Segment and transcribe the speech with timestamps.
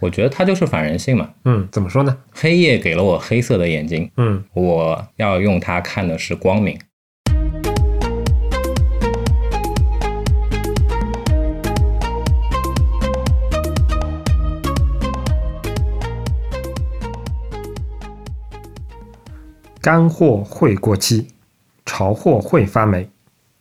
[0.00, 1.28] 我觉得它就是反人性嘛。
[1.44, 2.16] 嗯，怎么说呢？
[2.30, 6.78] 黑夜给了我黑色的眼睛，嗯，我要用它看的是光明。
[19.80, 21.28] 干货会过期，
[21.86, 23.08] 潮货会发霉，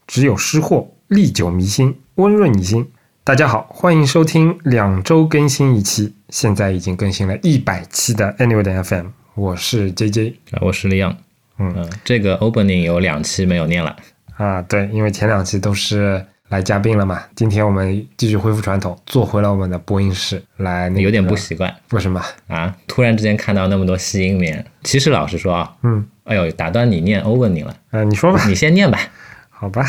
[0.06, 2.92] 只有湿货历久弥新，温润你心。
[3.28, 11.14] 大家好，欢迎收听两周更新一期，现在已经更新了一百期的 Anyway 的 FM，我是 JJ 啊，我是李阳。
[11.60, 13.94] 嗯嗯，这个 opening 有两期没有念了，
[14.38, 22.24] 啊，对，因为前两期都是来嘉宾了嘛，今天我们继续恢复传统，做回了我们的播音室来、那个，有点不习惯为什么？
[22.48, 22.74] 啊。
[22.88, 28.98] 突然之间看到那么多吸音棉，其实老实说啊，嗯，哎呦，打断你念 opening 了，呃，你说吧，你先念吧。
[29.50, 29.84] 好吧，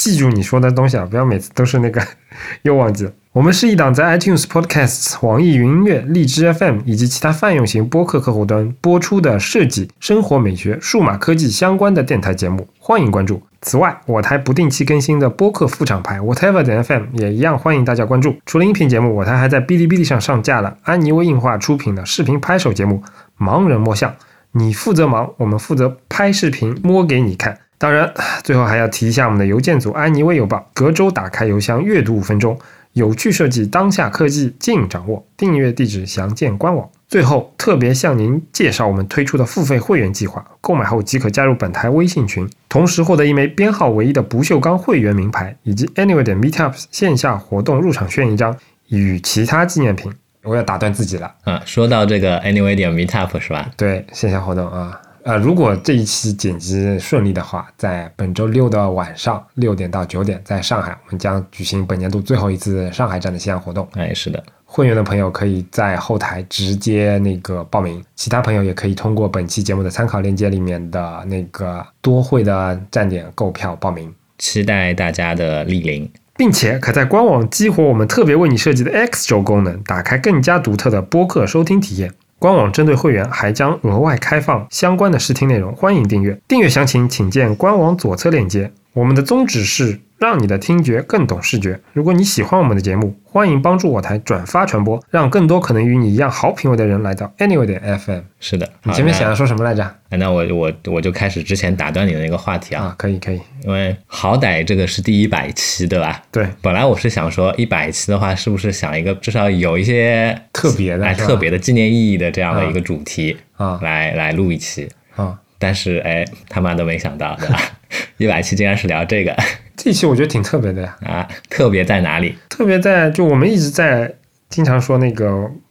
[0.00, 2.02] 记住你说的东西啊，不要每次都是那个
[2.64, 3.12] 又忘记了。
[3.32, 13.42] 我们是一档在 iTunes Podcasts、网易云音乐、荔枝 FM 以及其他泛用型播客客户端播出的设计、生活美学、数码科技相关的电台节目，欢迎关注。
[13.60, 18.34] 此外，我台不定期更新的播客副厂牌 Whatever 的 FM 也一样欢迎大家关注。
[18.46, 23.02] 除了音频节目，我台还在哔哩哔哩上上架了安妮微映画出品的视频拍手节目
[23.44, 24.10] 《盲人摸象》，
[24.52, 27.58] 你负责忙，我们负责拍视频摸给你看。
[27.80, 28.12] 当然，
[28.44, 32.58] 最后还要提一下我们的邮件组安妮微邮报，隔周打开邮箱阅读五分钟，
[32.92, 35.26] 有趣设计，当下科技尽掌握。
[35.34, 36.86] 订阅地址详见官网。
[37.08, 48.54] 最后，特别向您介绍我们推出的付费会员计划，购买后即可加入本台微信群，同时获得一枚编号唯一的不锈钢会员名牌，以及 Anyway 点 Meetups 线下活动入场券一张
[48.88, 50.12] 与其他纪念品。
[50.42, 51.34] 我要打断自己了。
[51.44, 53.70] 啊，说到这个 anyway 点 meetup 是吧？
[53.78, 63.86] 对线下活动啊，呃，如果这一期剪辑顺利的话，在本周六的晚上六点到九点，在上海，我们将举行本年度最后一次上海站的线下活动。
[63.92, 74.12] 哎，是的，会员的朋友可以在后台直接那个报名，其他朋友也可以通过本期节目的参考链接里面的那个多会的站点购票报名。
[74.38, 76.10] 期待大家的莅临。
[76.40, 82.14] 并且可在官网激活我们特别为你设计的 X 轴功能，打开更加独特的播客收听体验。
[82.40, 86.40] 官网针对会员还将额外开放相关的试听内容，欢迎订阅。
[86.48, 88.72] 订阅详情请见官网左侧链接。
[88.94, 91.80] 我们的宗旨是让你的听觉更懂视觉。
[91.94, 98.20] 如果你喜欢我们的节目，欢迎帮助我台转发传播，让更多可能与你一样好品味的人来到 Anyway 的 FM。
[98.38, 99.82] 是的，你前面想要说什么来着？
[100.10, 106.22] 哎那我我我就开始之前打断你的那个话题啊，啊，可以可以，因为好歹这个是第一百期，对吧？
[106.30, 114.86] 对，本来我是想说一百期的话，是不是想一个至少有一些特别的哎特别的纪念意义的这样的一个主题，啊来来录一期。
[115.16, 117.58] 啊，但是哎，他妈都没想到，对吧？
[118.18, 119.36] 一百期竟然是聊这个
[119.76, 120.96] 这一期我觉得挺特别的呀。
[121.04, 122.36] 啊，特别在哪里？
[122.48, 124.12] 特别在就我们一直在
[124.48, 125.26] 经常说那个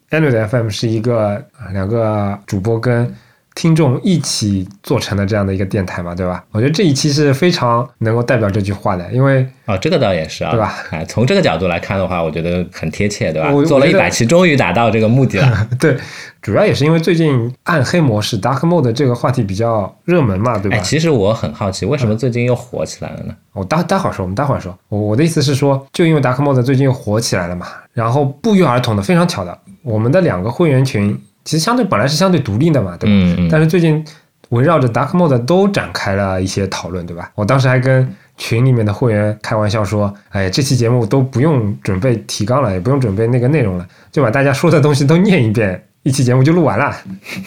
[0.10, 3.14] a n d r o i d FM 是一个啊两个主播跟
[3.60, 6.42] 听众一起做成的这样的一个电台嘛，对吧？
[6.54, 10.74] 我觉得这一期是非常能够代表这句话的，因为哦，这个倒也是啊，对吧？
[10.92, 13.62] 哎，从这个角度来看的话，我觉得很贴切，对吧我？
[13.66, 15.68] 做了一百期，终于达到这个目的了。
[15.78, 15.98] 对，
[16.42, 20.78] 主要也是因为最近暗黑模式 Dark Mode 这个话题比较热门嘛，对吧？
[20.78, 23.36] 哎，其实我很好奇，为什么最近又火起来了呢？
[23.52, 24.74] 我待待会儿说，我们待会儿说。
[24.88, 33.16] 我我的意思是说，就因为 Dark Mode 最近又火起来了嘛，然后不约而同的，非常巧的，我们的两个会员群其实相对本来是相对独立的嘛，对吧？
[33.16, 34.06] 嗯嗯，但是最近
[34.50, 37.32] 围绕着 Dark Mode 都展开了一些讨论，对吧？
[37.34, 46.96] 我当时还跟群里面的会员开玩笑说，哎，这期节目都不用准备提纲了，也不用准备那个内容了，就把大家说的东西都念一遍，一期节目就录完了，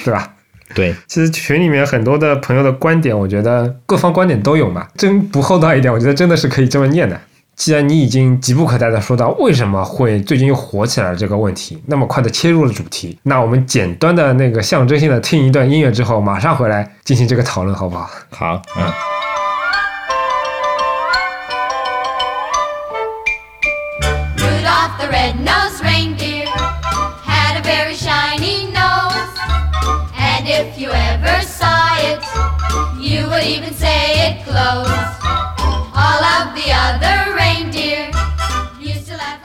[0.04, 0.34] 对吧？
[0.74, 4.88] 对，其实群里面很多的朋友的观点，我觉得各方观点都有嘛。
[4.96, 7.20] 真不厚道一点，我觉得真的是可以这么念的。
[7.54, 18.10] 既然你已经急不可待的说到为什么会最近又火起来了这个问题，那么快的切入了主题，那我们简单的那个象征性的听一段音乐之后，马上回来进行这个讨论，好不好？
[18.30, 18.92] 好，嗯。
[24.38, 26.48] Rudolph the red-nosed reindeer
[27.24, 29.12] had a very shiny nose.
[30.18, 32.20] And if you ever saw it,
[32.98, 34.88] you would even say it glows.
[35.94, 37.31] All of the other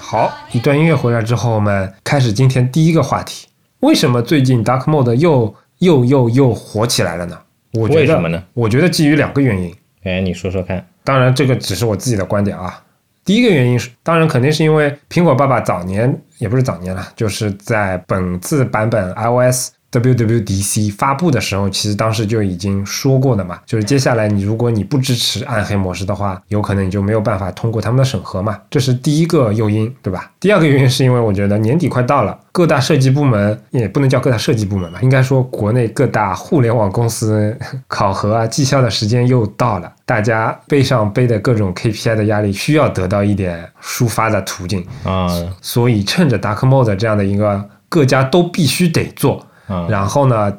[0.09, 3.45] 好，一段音乐回来之后，我们开始今天第一个话题：
[3.81, 7.37] 为什么最近 Dark Mode 又又又又火起来了呢？
[7.73, 8.41] 我觉得为什么呢？
[8.53, 9.75] 我觉得基于两个原因。
[10.05, 10.87] 哎，你说说看。
[11.03, 12.81] 当然，这个只是我自己的观点啊。
[13.25, 30.31] 第一个原因是，当然肯定是因为苹果爸爸早年也不是早年了，就是在本次版本 iOS WWDC 发布的时候，其实当时就已经说过的嘛，就是接下来你如果你不支持暗黑模式的话，有可能你就没有办法通过他们的审核嘛，这是第一个诱因，对吧？
[30.39, 37.57] 第二个原因是因为我觉得年底快到了，各大设计部门也不能叫各大设计部门吧，应该说国内各大互联网公司
[37.87, 45.27] 考核啊绩效的时间又到了，大家背上背的各种 KPI 的压力，需要得到一点抒发的途径，啊。
[45.61, 49.87] 所以趁着 Dark Mode 这样的一个各家都必须得做，啊！
[49.89, 50.51] 然后呢，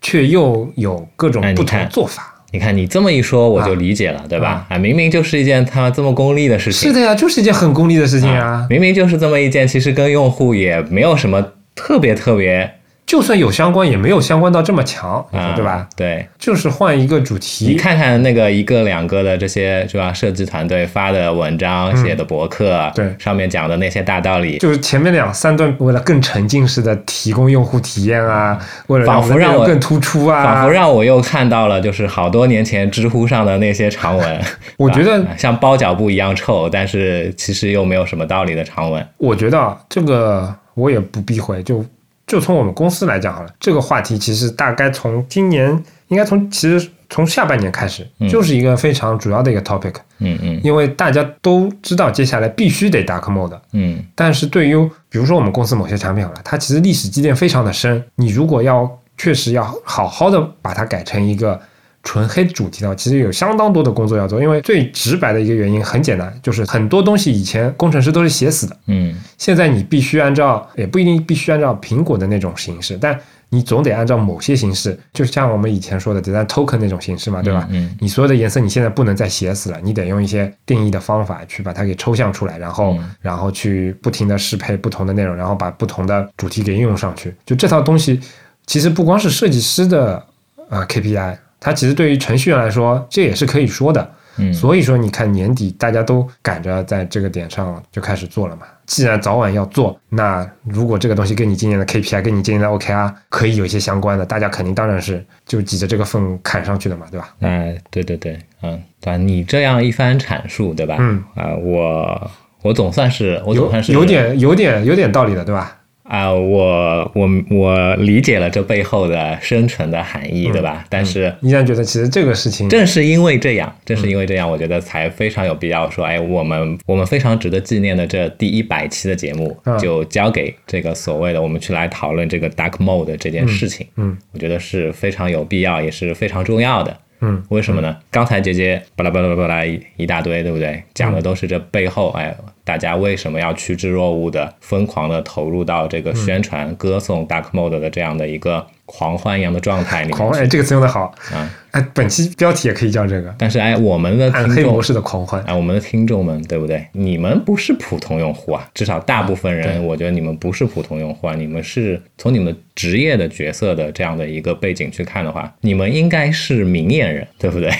[0.00, 2.32] 却又有各种不同做法。
[2.52, 4.66] 你看你这么一说，我就理解了，对吧？
[4.70, 8.66] 啊，明明就是一件他这么功利的事情，是的呀，就是一件很功利的事情啊。
[8.70, 11.44] 明明就是这么一件，其实跟用户也没有什么
[11.74, 12.72] 特别特别，
[13.06, 15.86] 就算有相关，也没有相关到这么强，啊，对吧？？
[15.94, 20.12] 对，就是换一个主题你，看看那个一个两个的这些是吧？
[20.12, 28.58] 设计团队发的文章、写的博客，嗯对上面讲的那些大道理，就是前面两三段为了更沉浸式的提供用户体验啊，
[28.88, 34.40] 为了仿佛让我更突出啊，仿佛让我又看到了就是好多年前知乎上的那些长文，
[34.76, 39.06] 我觉得像包脚布一样臭，但是其实又没有什么道理的长文。
[39.18, 41.84] 我觉得啊这个我也不避讳，就
[42.26, 45.70] 就从我们公司来讲好了，这个话题其实大概从今年，
[46.08, 50.60] 应该从其实从下半年开始，就是一个非常主要的一个 topic，嗯嗯。
[50.64, 54.04] 因为大家都知道接下来必须得 dark mode，嗯。
[54.14, 54.76] 但是对于
[55.08, 61.60] 比如说我们公司某些产品好了，它其实历史积淀非常的深，你如果要确实要好好的把它改成一个
[62.06, 64.40] 纯黑主题的话，其实有相当多的工作要做。
[64.40, 73.18] 因为最直白的一个原因很简单，就是很多东西以前工程师都是写死的，嗯现在你必须按照，也不一定必须按照苹果的那种形式，但
[73.48, 77.66] 你总得按照某些形式，就像我们以前说的 design token 那种形式嘛，对吧？
[77.70, 87.34] 嗯你所有的颜色你现在不能再写死了，你得用一些定义的方法去把它给抽象出来，然后、嗯然后去不停的适配不同的内容，然后把不同的主题给应用上去。
[87.44, 88.20] 就这套东西，
[88.64, 90.24] 其实不光是设计师的
[90.68, 94.10] 呃 KPI，它其实对于程序员来说，这也是可以说的。
[94.38, 98.66] 嗯所以说，你看年底大家都赶着在这个点上就开始做了嘛。
[98.84, 107.34] 既然早晚要做，那如果这个东西跟你今年的 KPI、跟你今年的 OKR 可以有一些相关的，大家肯定当然是就挤着这个缝砍上去的嘛，对吧？
[107.40, 109.16] 哎，对对对，嗯，对吧？
[109.16, 110.96] 你这样一番阐述，对吧？
[111.00, 112.30] 嗯啊，我
[112.60, 115.78] 我总算是我总有算是有点有点有点道理的，对吧？
[116.08, 120.84] 啊，我我我理解了这背后的深层的含义，对吧？
[120.88, 133.86] 但是依然觉得其实这个事情，正是因为这样，正是因为这样，我觉得才非常有必要说，哎，我们我们非常值得纪念的这第一百期的节目，嗯就交给这个所谓的我们去来讨论这个 dark mode 这件事情。
[133.96, 136.96] 嗯我觉得是非常有必要，也是非常重要的。
[137.20, 137.96] 嗯，为什么呢？
[138.10, 140.82] 刚才姐姐巴拉巴拉巴拉一一大堆，对不对？
[140.92, 142.36] 讲的都是这背后，哎，
[142.66, 151.48] 大家为什么要趋之若鹜的、疯狂的投入到这个宣传、歌颂 dark mode 的这样的一个狂欢一样的状态里面去狂哎，这个词用的好，啊？
[151.70, 155.40] 哎，本期标题也可以叫这个但是哎，我们的听黑模式的狂欢。
[155.42, 156.84] 啊，我们的听众们，对不对？
[156.92, 167.70] 你们不是普通用户啊，至少大部分人，我觉得你们不是普通用户啊，你们是从你们的职业的角色的这样的一个背景去看的话，你们应该是明眼人，对不对？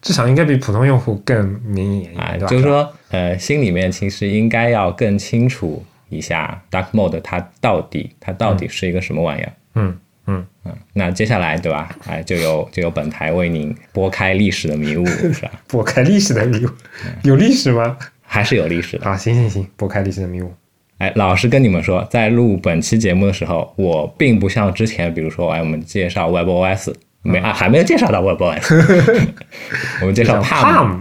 [0.00, 2.46] 至少应该比普通用户更明眼一 啊点，，对吧？
[2.48, 9.52] 就是说，呃，心里面其实应该要更清楚一下 Dark Mode 它到底它到底是一个什么玩意儿。
[9.74, 11.88] 嗯嗯，嗯，那接下来对吧？
[12.06, 15.50] 哎，就由就由本台为您拨开历史的迷雾， 是吧？
[15.66, 16.68] 拨开历史的迷雾，
[17.04, 17.96] 嗯有历史吗？
[18.22, 19.06] 还是有历史的。
[19.06, 20.52] 啊，行行行，拨开历史的迷雾。
[20.98, 29.26] 哎，老实跟你们说，在录本期节目的时候，我并不像之前，比如说，哎，我们介绍 WebOS，没啊，还没有介绍到 WebOS，
[30.00, 31.00] 我们介绍 Palm，Palm，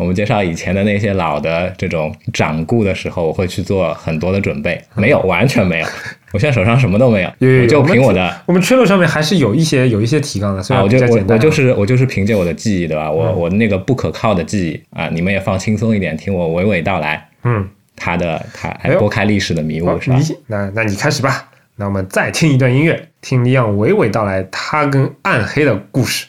[0.00, 5.86] 我们介绍以前的那些老的这种掌故的时候，我会去做很多的准备，没有，完全没有，
[6.32, 8.42] 我现在手上什么都没有，有有有我就凭我的。
[8.46, 13.12] 我们 Trello 上面还是有一些有一些提纲的，虽啊，我就我就是我就是凭借我的记忆，对吧？
[13.12, 17.28] 我、我那个不可靠的记忆啊，你们也放轻松一点，听我娓娓道来。
[17.44, 20.16] 嗯，他的他拨开历史的迷好雾是吧？
[20.16, 21.50] 你那那你开始吧。
[21.76, 26.26] 那我们再听一段音乐，听李昂娓娓道来他跟暗黑的故事。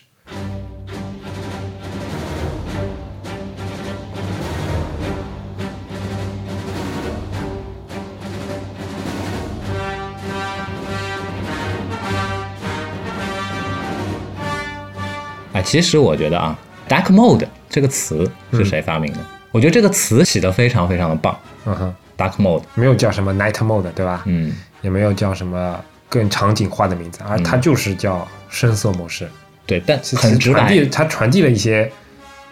[15.62, 16.58] 啊，其实我觉得啊
[16.90, 19.20] ，dark mode 这个词是谁发明的？
[19.52, 24.24] 我觉得这个词起得非常非常的棒嗯哼，，dark mode，没有叫什么 Night Mode 对吧？
[24.26, 29.30] 嗯，也没有叫什么更场景化的名字，而它就是叫深色模式。
[29.66, 31.90] 对，但其很直白实传递，，它传递了一些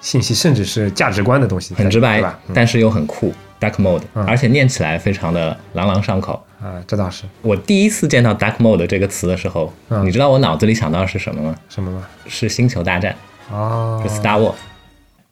[0.02, 6.42] 信息，甚至是价值观的东西很直白对吧？，嗯但是又很酷，dark mode，嗯而且念起来非常的朗朗上口。
[6.62, 11.56] 啊，这倒是我第一次见到 dark mode 这个词的时候，嗯你知道我脑子里想到的是什么吗？
[11.70, 12.06] 什么吗？
[12.28, 13.16] 是星球大战，
[13.52, 14.56] 哦是 Star Wars。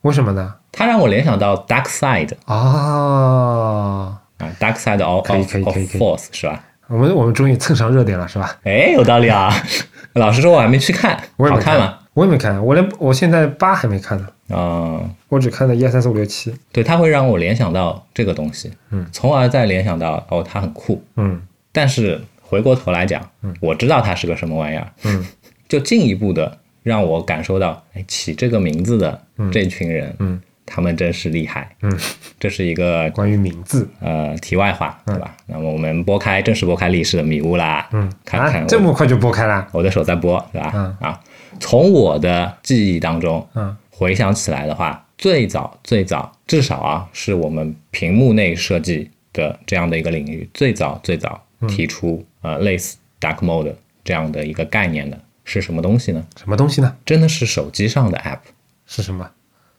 [0.01, 0.53] 为什么呢？
[0.71, 6.63] 它让我联想到 dark side 哦，啊，dark side of of force 是吧？
[6.87, 8.55] 我们我们终于蹭上热点了，是吧？
[8.63, 9.53] 哎，有道理啊。
[10.13, 11.97] 老实说，我还没去看，我也没好看吗？？
[12.17, 16.51] 我也没看，我连我现在八还没看呢，嗯，我只看了一二三四五六七。
[16.71, 21.03] 对，它会让我联想到这个东西，嗯，从而再联想到哦，它很酷。
[21.15, 21.39] 嗯。
[21.71, 23.55] 但是回过头来讲，嗯。
[23.61, 25.23] 我知道它是个什么玩意儿，嗯。
[25.69, 29.21] 就进一步的让我感受到，哎，起这个名字的
[29.51, 30.41] 这群人，嗯。
[30.65, 31.69] 他们真是厉害。
[31.83, 31.97] 嗯，
[32.39, 35.37] 这是一个关于名字，呃题外话，对吧？
[35.45, 40.71] 那么我们拨开正式拨开历史的迷雾啦，嗯，看看啊、这么快就拨开了，我的手在拨，对吧？
[40.75, 40.97] 嗯。
[40.99, 41.19] 啊，
[41.59, 53.73] 从我的记忆当中，嗯回想起来的话，最早最早，至少啊，是我们屏幕内设计的这样的一个领域，最早最早提出、呃类似 dark mode
[54.03, 56.23] 这样的一个概念的是什么东西呢？
[56.37, 56.95] 什么东西呢？
[57.05, 58.39] 真的是手机上的 app，
[58.85, 59.29] 是什么？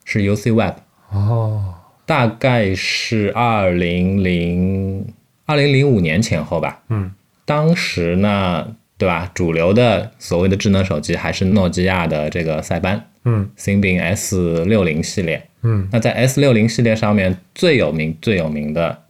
[0.05, 0.75] 是 UC Web，
[1.11, 5.07] 哦，大概是二零零
[5.47, 6.83] 二零零五年前后吧。
[6.89, 7.13] 嗯
[7.45, 9.31] 当时呢，对吧？
[9.33, 15.43] 主流的所谓的智能手机还是诺基亚的这个塞班嗯 Symbian S 六零系列。
[15.63, 19.05] 嗯那在 S 六零系列上面最有名、最有名的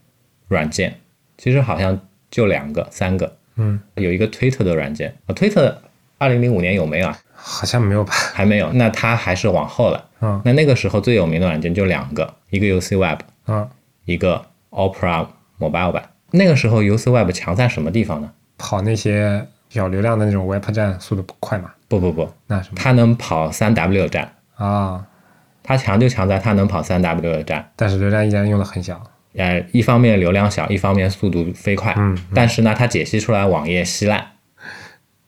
[0.49, 0.95] 软件，
[1.37, 3.37] 其实好像就两个、三个。
[3.57, 5.75] 嗯，有一个 Twitter 的软件，啊，Twitter
[6.17, 7.19] 二零零五年有没有啊？
[7.35, 8.13] 好像没有吧？
[8.35, 10.05] 还没有，那它还是往后了。
[10.21, 13.69] 嗯那那个时候最有名的软件就两个，一个 UC Web，嗯，
[14.05, 15.27] 一个 Opera
[15.59, 16.11] Mobile 版。
[16.31, 18.31] 那个时候 UC Web 强在什么地方呢？
[18.57, 21.71] 跑那些小流量的那种 Web 站速度不快嘛？
[21.89, 25.07] 不不不，那什么它能跑三 W 站，啊？
[25.63, 27.71] 它强就强在它能跑三 W 的站。
[27.77, 29.03] 但是流量依然用的很小。
[29.35, 31.95] 呃，一方面流量小，一方面速度飞快。
[31.97, 34.27] 嗯但是呢，它解析出来网页稀烂，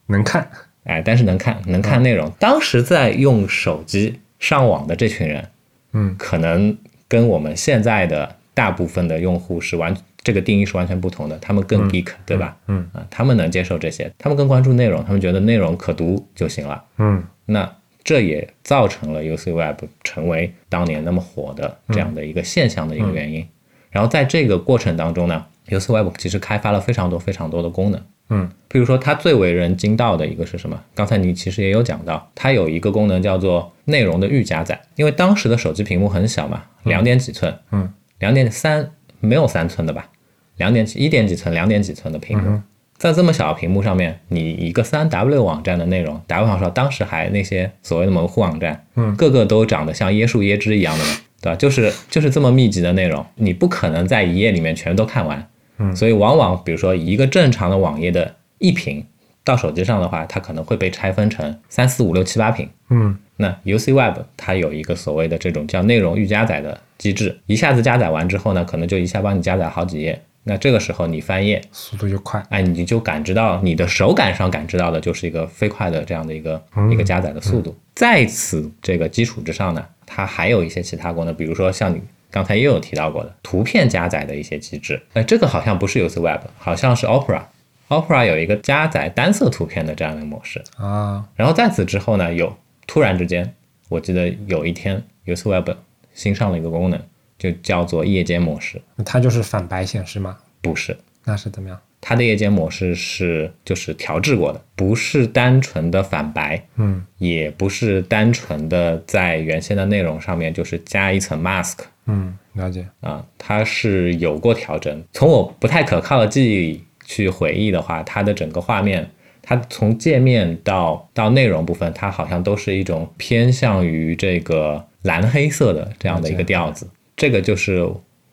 [0.07, 0.51] 能看，
[0.85, 2.31] 哎，但是能看能看内容。
[2.39, 5.49] 当时在用手机上网的这群人，
[5.93, 11.39] 嗯可能跟我们现在的大部分的用户是完这个定义是完全不同的。
[11.39, 12.57] 他们更 geek，、对吧？
[12.67, 16.83] 嗯啊，他们能接受这些，他们更关注内容，他们觉得内容可读就行了。
[16.99, 17.71] 嗯那
[18.03, 23.47] 这也造成了 UC Web 成为当年那么火的这样的一个现象的一个原因。
[23.91, 28.01] 然后在这个过程当中呢，UC Web 其实开发了非常多非常多的功能。
[28.33, 30.81] 嗯比如说，它最为人惊到的一个是什么？
[30.95, 34.81] 刚才你其实也有讲到，它有一个功能叫做内容的预加载。
[34.95, 38.89] 因为当时的手机屏幕很小嘛，两点几寸，嗯，两点三
[39.21, 40.09] 没有三寸的吧？
[40.57, 42.63] 两点几、一点几寸、两点几寸的屏幕，嗯
[42.99, 49.17] 在这么小的屏幕上面，你一个三 W 网站的内容，打个比方说，当时还那些所谓的门户网站，嗯。
[49.17, 51.11] 个个都长得像椰树椰汁一样的嘛，
[51.41, 51.57] 对吧？
[51.57, 55.49] 就是就是这么密集的内容，你不可能在一页里面全都看完，
[55.79, 55.97] 嗯。
[55.97, 59.07] 所以往往比如说一个正常的网页的一屏，
[59.51, 62.69] 到手机上的话，它可能会被拆分成三四五六七八屏。
[62.89, 70.23] 嗯那 UC Web 它有一个所谓的这种叫内容预加载的机制，一下子加载完之后呢，可能就一下帮你加载好几页。
[70.45, 72.43] 那这个时候你翻页，速度就快。
[72.51, 77.77] 哎，你就感知到你的手感上感知到的就是一个飞快的这样的一个、一个加载的速度。
[77.95, 85.01] 在此这个基础之上呢，它还有一些其他功能，比如说像你刚才也有提到过的图片加载的一些机制。
[85.15, 87.43] 哎，这个好像不是 UC Web，好像是 Opera。
[87.91, 90.63] Opera 有一个加载单色图片的这样的模式。
[90.79, 92.57] 啊，然后在此之后呢，有
[92.87, 93.55] 突然之间，
[93.89, 95.69] 我记得有一天 UC Web
[96.15, 96.99] 新上了一个功能，
[97.39, 98.81] 就叫做夜间模式。
[99.05, 100.39] 它就是反白显示吗？
[100.63, 101.79] 不是，那是怎么样？
[102.03, 111.75] 它的夜间模式是就是调制过的，不是单纯的反白，嗯也不是单纯的在原先的内容上面就是加一层 mask
[112.07, 112.87] 嗯，了解。
[113.01, 115.05] 啊，它是有过调整。
[115.13, 119.11] 从我不太可靠的记忆里去回忆的话，它的整个画面。
[119.43, 126.87] 它从界面到到内容部分，它好像都是一种偏向于这个蓝黑色的这样的一个调子。
[127.17, 127.85] 这个就是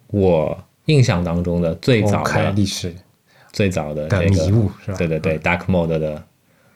[0.08, 2.94] 我印象当中的最早的历史
[3.54, 4.46] 最早的的这个
[4.86, 4.98] 是吧？
[4.98, 6.24] 对对对，Dark Mode 的、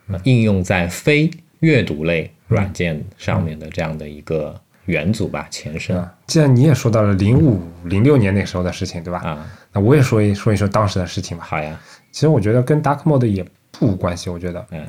[0.07, 1.29] 呃应用在非
[1.59, 9.19] 阅读类软件上面的这样的一个元祖吧，前身啊，既然你也说到了零五零六年那时候的事情，对吧？
[9.19, 11.43] 啊，那我也说一说一说当时的事情吧。
[11.47, 11.79] 好呀，
[12.11, 14.85] 其实我觉得跟 Dark Mode 也不无关系，我觉得嗯，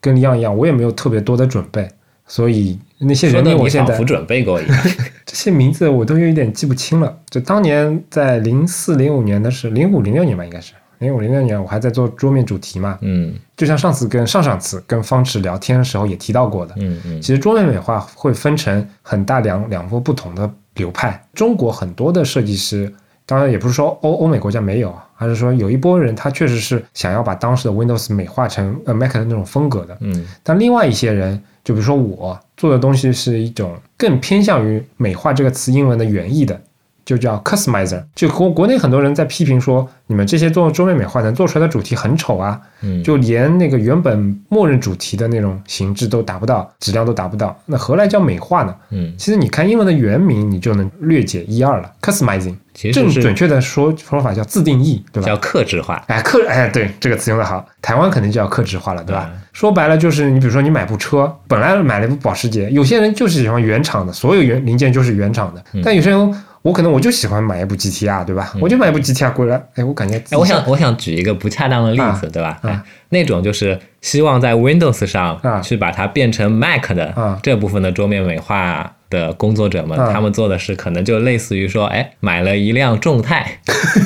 [0.00, 1.88] 跟李阳一样，我也没有特别多的准备，
[2.26, 4.78] 所以那些人名我现在仿佛准备过一样，
[5.26, 7.18] 这些名字我都有一点记不清了。
[7.28, 12.98] 就当年在零四零五年的是零五零六年吧，应该是零五零六年，我还在做桌面主题嘛。
[13.02, 21.22] 嗯就像上次跟上上次跟方池聊天的时候也提到过的，嗯嗯其实桌面美化会分成很大两两波不同的流派。
[21.32, 22.92] 中国很多的设计师
[23.24, 29.96] 当然也不是说欧欧美国家没有，而是说有一波人他确实是想要把当时的 Windows 美化成呃 Mac 的那种风格的。
[30.00, 36.60] 嗯但另外一些人，就比如说我做的东西是一种更偏向于美化这个词英文的原意的，
[37.06, 38.02] 就叫 customizer。
[38.14, 48.74] 就国国内很多人在批评说，你们这些做桌面美化能做出来的主题很丑啊，嗯，就连那个原本默认主题的那种形制都达不到，质量都达不到，那何来叫美化呢？
[48.90, 51.90] 嗯，其实你看英文的原名，你就能略解一二了。
[52.02, 52.56] customizing，
[52.92, 55.26] 正准确的说说法叫自定义，对吧？
[55.26, 56.04] 叫克制化。
[56.08, 59.30] 哎，克哎，对这个词用的好，台湾肯定就要克制化了，对吧？
[59.32, 68.52] 嗯说白了就是，你比如说你买部车，本来买了一部保时捷，有些人就是喜欢原厂的，所有原零件就是原厂的，嗯但有些人我可能我就喜欢买一部 GTR，对吧？
[68.60, 72.58] 我就买一部 GTR 过来，哎，我感觉哎，我想我想举一个不恰当的例子，啊对吧？
[72.62, 77.38] 啊哎，那种就是希望在 Windows 上啊去把它变成 Mac 的啊。
[77.42, 80.10] 这部分的桌面美化的工作者们，啊。
[80.12, 83.60] 他们做的是可能就类似于说，哎，买了一辆众泰，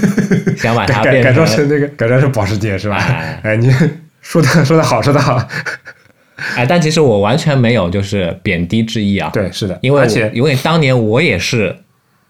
[0.58, 2.96] 想把它改改改变成装成那个改装成保时捷是吧？
[2.96, 3.72] 哎哎，你
[4.20, 5.42] 说的说的好，说的好，
[6.56, 11.74] 哎，但其实我完全没有就是贬低之意啊，，对，是的，因为而且因为当年我也是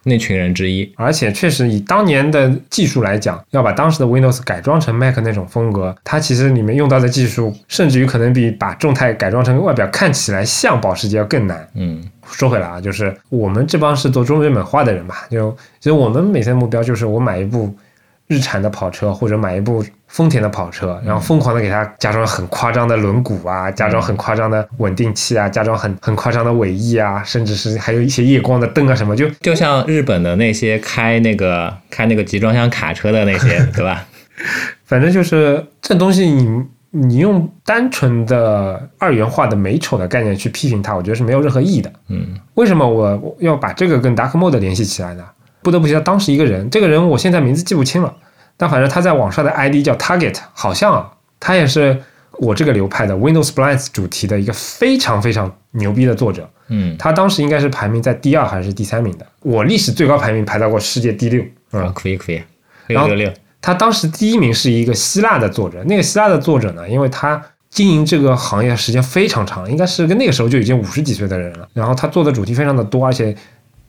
[0.04, 11.68] 那群人之一，而且确实以当年的技术来讲，要把当时的 Windows 改装成 Mac 那种风格，它其实里面用到的技术，甚至于可能比把众泰改装成外表看起来像保时捷要更难。
[11.74, 12.02] 嗯
[12.32, 17.74] 说回来啊，就是我们这帮是做中美美化的人吧，就其实我们每天的目标就是我买一部
[18.30, 34.06] 日产的跑车，或者买一部丰田的跑车，然后疯狂的给它加装很夸张的轮毂啊，加装很夸张的稳定器啊，加装很很夸张的尾翼啊，甚至是还有一些夜光的灯啊什么，就就像日本的那些开那个开那个集装箱卡车的那些， 对吧？
[34.86, 36.64] 反正就是这东西你。
[36.92, 41.88] 你用单纯的二元化的美丑的概念去批评它，我觉得是没有任何意义的。
[42.08, 45.24] 嗯为什么我我要把这个跟 Dark Mode 联系起来呢？
[45.62, 48.14] 不得不提到当时一个人，这个人我现在名字记不清了，
[48.56, 52.02] 但反正他在网上的 ID 叫 Target，好像啊，他也是
[52.38, 56.48] 我这个流派的 Windows Blinds 主题的一个非常非常牛逼的作者。
[56.68, 61.44] 嗯，他当时应该是排名在第二还是第三名的，我历史最高排名排到过世界第六。
[61.72, 62.42] 嗯，啊，可以可以，
[62.88, 71.68] 六六六，他当时第一名是一个希腊的作者，那个希腊的作者呢，因为他经营这个行业时间非常长，应该是跟那个时候就已经五十几岁的人了。
[71.72, 73.36] 然后他做的主题非常的多，而且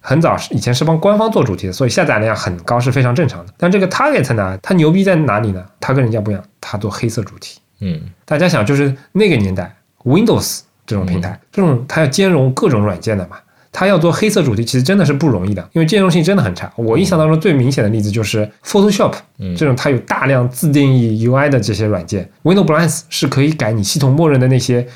[0.02, 3.54] 很早以前是帮官方做主题的，所以下载量很高是非常正常的。
[3.56, 5.64] 但这个 Target 呢，它牛逼在哪里呢？
[5.80, 7.60] 它跟人家不一样，它做黑色主题。
[7.80, 13.38] 嗯大家想，就是那个年代 Windows 这种平台，这种它要兼容各种软件的嘛，
[13.72, 16.72] 它要做黑色主题，其实真的是不容易的，因为兼容性真的很差。
[16.76, 24.88] 我印象当中最明显的例子就是 Photoshop 嗯这种它有大量自定义 UI 的这些软件，Windows Blinds 是可以改你系统默认的那些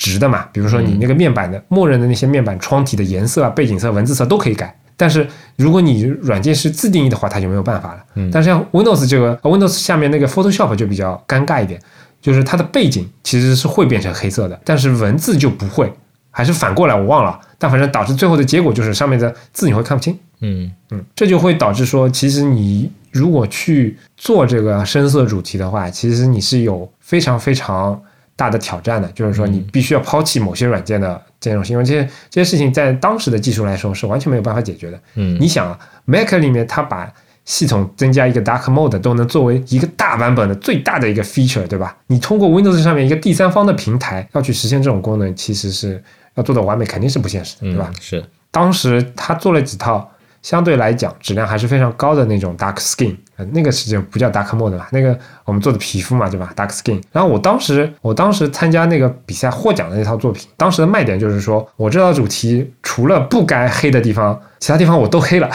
[0.00, 4.74] 值的嘛，比如说你那个面板的默认的那些面板窗体的颜色啊、背景色、文字色都可以改。
[4.96, 8.04] 但是如果你软件是自定义的话，它就没有办法了。
[8.14, 11.78] 嗯但是像 Windows 这个呃 Windows 下面那个 Photoshop 就比较尴尬一点，
[12.22, 15.92] 就是它的背景其实是会变成黑色的，但是文字就不会，
[16.30, 17.38] 还是反过来我忘了。
[17.58, 20.18] 但反正导致最后的结果就是上面的字你会看不清。
[20.40, 28.00] 嗯嗯，这就会导致说，其实你如果去做这个深色主题的话，其实你是有非常非常
[28.40, 34.98] 大的挑战的，就是说你必须要抛弃某些软件的兼容性，因为这些这些事情在当时的技术来说是完全没有办法解决的。
[35.16, 37.12] 嗯，你想啊，Mac 里面它把
[37.44, 41.94] 系统增加一个 Dark Mode 都能作为一个大版本的最大的一个 feature，对吧？
[42.06, 46.02] 你通过 Windows 上面一个第三方的平台要去实现这种功能，其实是
[46.36, 47.90] 要做到完美，肯定是不现实的，对吧？
[47.90, 54.86] 嗯是，当时他做了几套相对来讲质量还是非常高的那种 dark skin，呃，那个是就不叫 dark mode 吧？
[54.92, 57.00] 那个我们做的皮肤嘛，对吧？dark skin。
[57.10, 65.48] 然后我当时我当时参加那个比赛获奖的那套作品，当时的卖点就是说我这套主题除了不该黑的地方，其他地方我都黑了。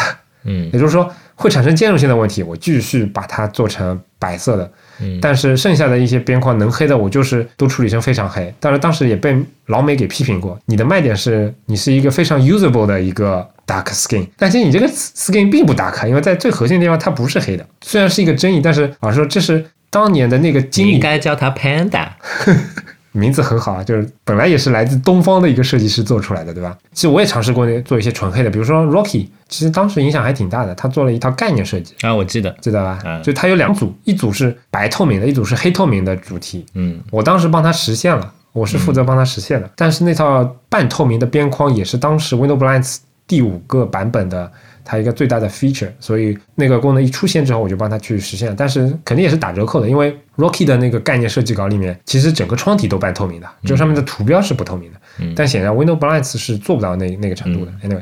[0.47, 4.71] 嗯也就是说会产生兼容性的问题，我继续把它做成白色的，
[5.01, 8.53] 嗯但是剩下的一些边框能黑的，我就是都处理成非常黑。
[8.59, 22.07] 但是当时也被老美给批评过，你的卖点是你是一个非常 usable 的一个 dark skin，但其实你这个 skin 并不 dark，因为在最核心的地方它不是黑的，虽然是一个争议，但是老实说这是当年的那个经你应该叫它 Panda。
[23.15, 26.77] 名字很好啊，就是本来也是来自东方的一个设计师做出来的，对吧？
[26.91, 32.99] 其实我也尝试过那做一些纯黑的，比如说 Rocky，其实当时影响还挺大的，他做了一套概念设计，啊，我记得，知道吧？
[33.05, 36.65] 嗯就他有两组，一组是白透明的，一组是黑透明的主题。
[36.73, 39.69] 嗯我当时帮他实现了，我是负责帮他实现的。
[39.75, 42.97] 但是那套半透明的边框也是当时 Windows Blinds
[43.27, 44.51] 第五个版本的
[44.85, 48.55] 它一个最大的 feature，所以那个功能一出现之后，我就帮他去实现了。
[48.57, 54.97] 但是肯定也是打折扣的，因为 Rocky 的那个概念设计稿里面，其实整个窗体都半透明的，就上面的图标是不透明的。
[55.19, 57.71] 嗯但显然 Windows Blinds 是做不到那那个程度的。
[57.83, 58.01] Anyway，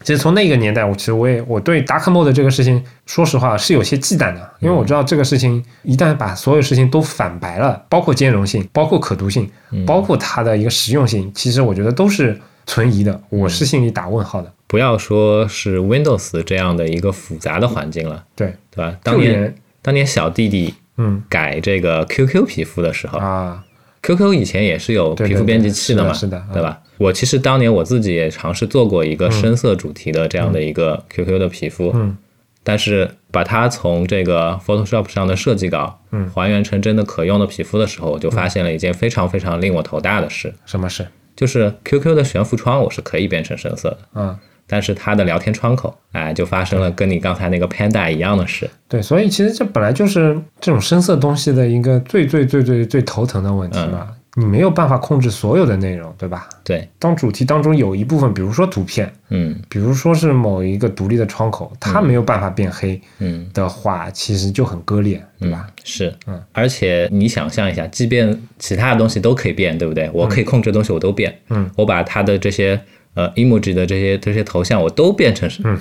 [0.00, 9.50] 其实从那个年代，我其实我也我对 Dark Mode 这个事情，说实话是有些忌惮的，因为我知道这个事情一旦把所有事情都反白了，包括兼容性，包括可读性，
[9.86, 14.52] 包括它的一个实用性，其实我觉得都是存疑的，我是心里打问号的。
[14.66, 18.96] 不要说是 Windows 这样的一个复杂的环境了，对，对吧？
[19.02, 23.62] 当年当年小弟弟嗯改这个 QQ 皮肤的时候啊
[24.02, 26.80] ，，QQ 以前也是有皮肤编辑器的嘛，是的对吧？
[26.96, 32.16] 我其实当年我自己也尝试做过一个深色主题的这样的一个 QQ 的皮肤，嗯
[32.64, 41.06] 但是把它从这个 Photoshop 上的设计稿，嗯还原成真的可用的皮肤的时候，我就发现了一件非常非常令我头大的事，什么事？
[41.34, 48.68] 就是 QQ 的悬浮窗我是可以变成深色的，嗯，但是它的聊天窗口，哎，就发生了跟你刚才那个 Panda 一样的事。
[48.88, 54.08] 对，所以其实这本来就是这种深色东西的一个最最最最最头疼的问题嘛。
[54.34, 56.48] 你没有办法控制所有的内容，对吧？
[56.64, 59.60] 对，当主题当中有一部分，比如说图片，嗯。
[59.68, 65.66] 比如说是某一个独立的窗口，它没有办法变黑嗯，的话，其实就很割裂，对吧？
[65.84, 70.10] 是，嗯，而且你想象一下，即便其他的东西都可以变，对不对？
[70.14, 72.80] 我可以控制的东西我都变，嗯，我把它的这些
[73.14, 75.78] 呃 emoji 的这些这些头像我都变成是嗯。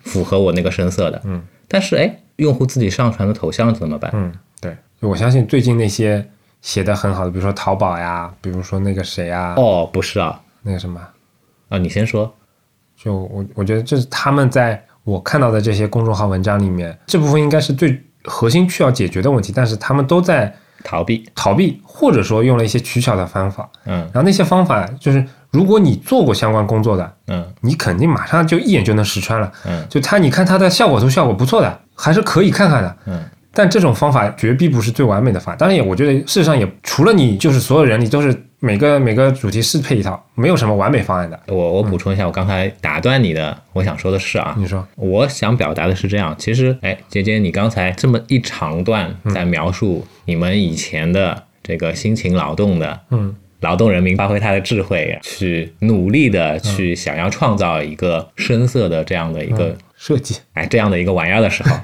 [0.00, 4.10] 符合我那个深色的，嗯，但是哎，用户自己上传的头像怎么办？
[4.12, 6.28] 嗯，对，我相信最近那些
[6.64, 10.98] 写的很好的，比如说淘宝呀，比如说那个谁呀，哦，不是啊，那个什么，
[11.68, 12.34] 啊，你先说，
[12.96, 20.50] 就我我觉得这是他们在我看到的这些公众号文章里面，这部分应该是最核心需要解决的问题，但是他们都在
[20.82, 23.68] 逃避，逃避，或者说用了一些取巧的方法。
[23.84, 29.52] 嗯然后那些方法就是，如果你做过相关工作的，嗯你肯定马上就一眼就能识穿了。
[29.66, 32.96] 嗯就它，你看它的效果图效果不错的，还是可以看看的。
[33.04, 33.22] 嗯
[33.54, 35.56] 但这种方法绝必不是最完美的方法。
[35.56, 41.38] 当然也，我觉得事实上也除了你，就是所有人，你都是每个每个主题适配一套，没有什么完美方案的。
[41.46, 61.76] 我我补充一下，我刚才打断你的，我想说的是啊，你说，我想表达的是这样，其实，哎，姐姐，你刚才这么一长段在描述你们以前的这个辛勤劳动的，嗯，劳动人民发挥他的智慧，去努力的去想要创造一个深色的这样的一个，设计，哎，这样的一个玩意儿的时候，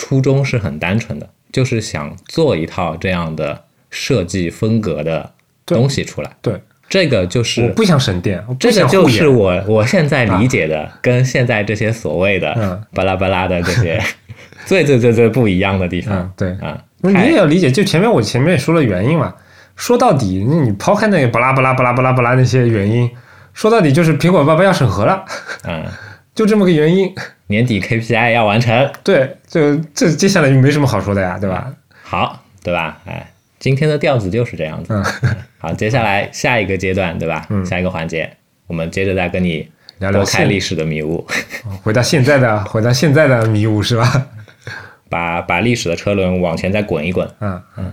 [0.00, 5.30] 初衷是很单纯的，就是想做一套这样的设计风格的
[5.66, 6.30] 东西出来。
[6.40, 6.58] 对，
[6.88, 9.28] 这个就是我不想省电，这个就是。
[9.28, 14.02] 我我现在理解的，跟现在这些所谓的嗯巴拉巴拉的这些
[14.64, 16.82] 最最最最不一样的地方嗯，对，啊。
[17.02, 19.34] 你也要理解，就前面我前面也说了原因嘛。
[19.76, 23.10] 说到底，那你抛开那个巴拉巴拉巴拉巴拉巴拉那些原因，
[23.52, 25.24] 说到底就是苹果爸爸要审核了，
[25.64, 25.84] 嗯，
[26.34, 27.14] 就这么个原因。
[27.50, 31.72] 年底 KPI 要完成，对，这这接下来就没什么好说的呀，对吧？
[32.02, 32.98] 好，对吧？
[33.04, 34.94] 哎，今天的调子就是这样子。
[34.94, 35.04] 嗯，
[35.58, 37.44] 好，接下来下一个阶段，对吧？
[37.50, 38.36] 嗯下一个环节，
[38.68, 41.26] 我们接着再跟你聊聊现拨开历史的迷雾，
[41.82, 44.26] 回到现在的，回到现在的迷雾是吧？
[45.10, 47.28] 把把历史的车轮往前再滚一滚。
[47.40, 47.92] 嗯嗯，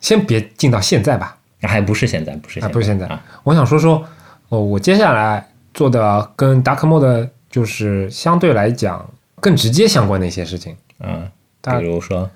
[0.00, 3.22] 先别进到现在吧，那还不是现在，不是现啊，在，不是现在啊。
[3.44, 4.02] 我想说说，
[4.48, 9.08] 哦，我接下来做的跟 Dark Mode 就是相对来讲
[9.40, 11.26] 更直接相关的一些事情，嗯，
[11.62, 12.30] 比如说，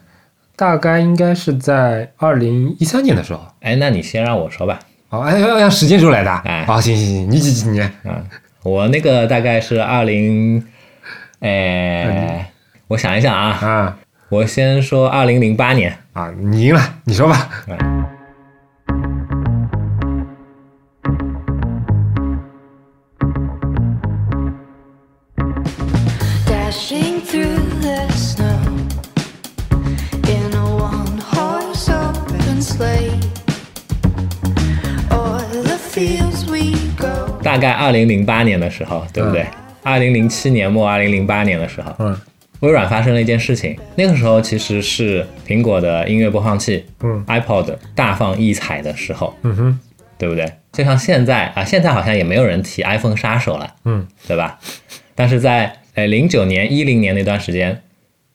[0.56, 3.46] 大概应该是在二零一三年的时候。
[3.60, 4.80] 哎，那你先让我说吧。
[5.10, 6.32] 哦，哎，要要时间出来的。
[6.46, 7.92] 哎好，行行行，你几几年？
[8.04, 8.24] 嗯，
[8.62, 10.66] 我那个大概是二零，
[11.40, 12.50] 哎，
[12.88, 13.98] 我想一想啊，啊
[14.30, 17.46] 我先说二零零八年，啊，你赢了，你说吧。
[17.68, 18.19] Dashing
[37.50, 39.44] 大概二零零八年的时候，对不对？
[39.82, 42.16] 二零零七年末，二零零八年的时候，嗯
[42.60, 43.76] 微软发生了一件事情。
[43.96, 49.80] 那个时候其实是苹果的音乐播放器，嗯，iPod 大放异彩的时候，嗯哼
[50.16, 50.46] 对不对？
[50.70, 54.60] 就像现在啊，现在好像也没有人提 iPhone 杀手了，嗯对吧？
[55.16, 57.82] 但是在呃零九年、一零年那段时间，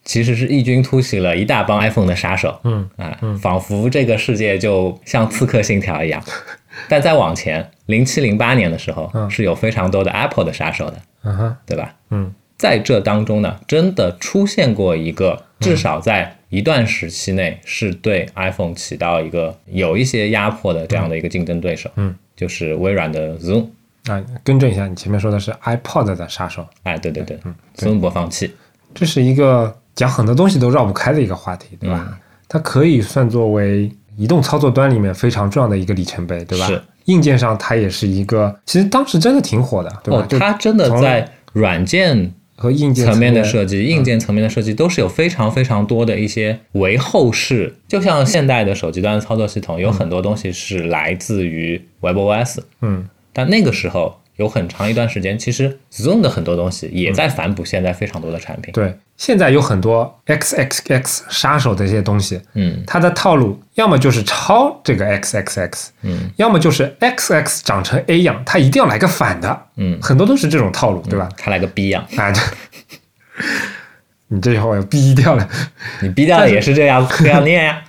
[0.03, 6.21] 其实是异军突起了一大帮 iPhone 的杀手，嗯啊，仿佛这个世界就像刺客信条一样。
[6.89, 9.29] 但再往前，零七零八年的时候，嗯。
[9.29, 11.57] 是有非常多的 Apple 的杀手的，嗯哼。
[11.65, 11.93] 对吧？
[12.09, 12.33] 嗯。
[12.57, 23.67] 在这当中呢，真的出现过一个，至少在一段时期内是对 iPhone 起到一个有一些压迫的这样的一个竞争对手，嗯，就是微软的 Zoom，
[24.07, 28.49] 啊，更正一下，你前面说的是 iPod 的杀手，哎，对对对嗯，Zoom 播放器，
[28.93, 32.07] 这是一个讲很多东西都绕不开的一个话题，对吧？
[32.09, 32.17] 嗯。
[32.47, 36.67] 它可以算作为移动操作端里面非常重要的一个里程碑，对吧？
[36.67, 36.81] 是。
[37.05, 40.21] 硬件上它也是一个，其实当时真的挺火的，对吧？
[40.21, 58.73] 哦，它真的在软件和硬件层面的设设计、硬件层面的设计都是有非常非常多的一些为后世，就像现代的手机端操作系统，有很多东西是来自于 WebOS，嗯但那个时候有很长一段时间，其实 Zoom 的很多东西也在反哺现在非常多的产品。
[58.73, 71.29] 对，现在有很多 XXX 杀手的一些东西，嗯它的套路要么就是抄这个 XXX，嗯要么就是 XX 长成 A 样，它一定要来个反的，嗯，很多都是这种套路，对吧？
[71.37, 72.41] 它来个 B 样，啊，这
[74.27, 75.47] 你这句话我要逼掉了。
[76.01, 77.81] 你逼掉了也是这样这样念呀，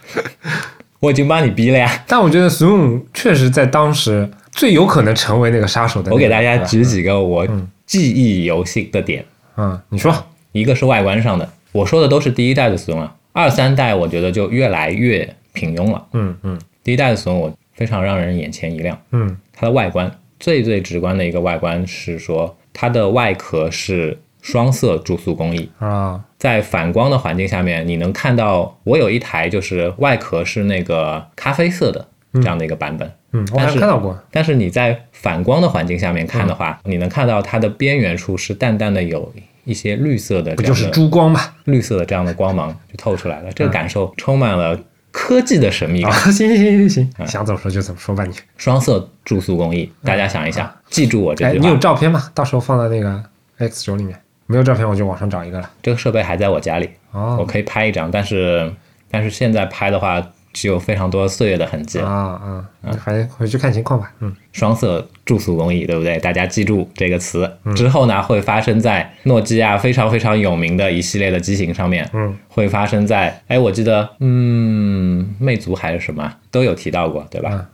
[1.01, 2.05] 我已经帮你逼了呀。
[2.07, 6.11] 但我觉得 Zoom 确实在当时最有可能成为那个杀手的。
[6.11, 7.47] 我给大家举几个我
[7.85, 9.25] 记忆犹新的点，
[9.57, 10.13] 嗯，你说，
[10.53, 16.05] 一个是外观上的，我说的都是第一代的 Zoom 啊，二三代我觉得就越来越平庸了。
[16.15, 16.59] 嗯嗯。
[16.83, 19.37] 第一代的 Zoom 我非常让人眼前一亮，嗯。
[19.53, 39.33] 它的外观最最直观的一个外观是说它的外壳是双色注塑工艺，啊，在反光的环境下面，你能看到我有一台就是外壳是那个咖啡色的这样的一个版本，嗯，但是看到过，但是你在反光的环境下面看的话，你能看到它的边缘处是淡淡的有
[39.65, 41.41] 一些绿色的不就是珠光嘛？
[41.65, 44.79] 绿色的这样的光芒就透出来了，这个感受充满了
[45.11, 46.21] 科技的神秘啊，感。
[46.33, 48.35] 行行行行行，想怎么说就怎么说吧你。
[48.57, 51.77] 双色注塑工艺，大家想一下，记住我这哎，你有。
[51.77, 52.31] 照片吗？
[52.35, 53.23] 到时候放在那个
[53.59, 54.19] X 轴里面。
[54.49, 55.69] 没有照片我就网上找一个了。
[55.83, 58.73] 这个设备还在我家里，哦我哦可以拍一张，但是
[59.11, 60.25] 但是现在拍的话，
[60.57, 61.99] 只有非常多岁月的痕迹。
[61.99, 62.65] 啊啊，
[63.05, 64.11] 反正回去看情况吧。
[64.21, 66.17] 嗯双色注塑工艺，对不对？
[66.19, 67.51] 大家记住这个词。
[67.77, 77.51] 之后呢，会发生在诺基亚非常非常有名的一系列的机型上面，嗯，会发生在，哎，我记得，嗯，魅族还是什么都有提到过，对吧？
[77.53, 77.67] 嗯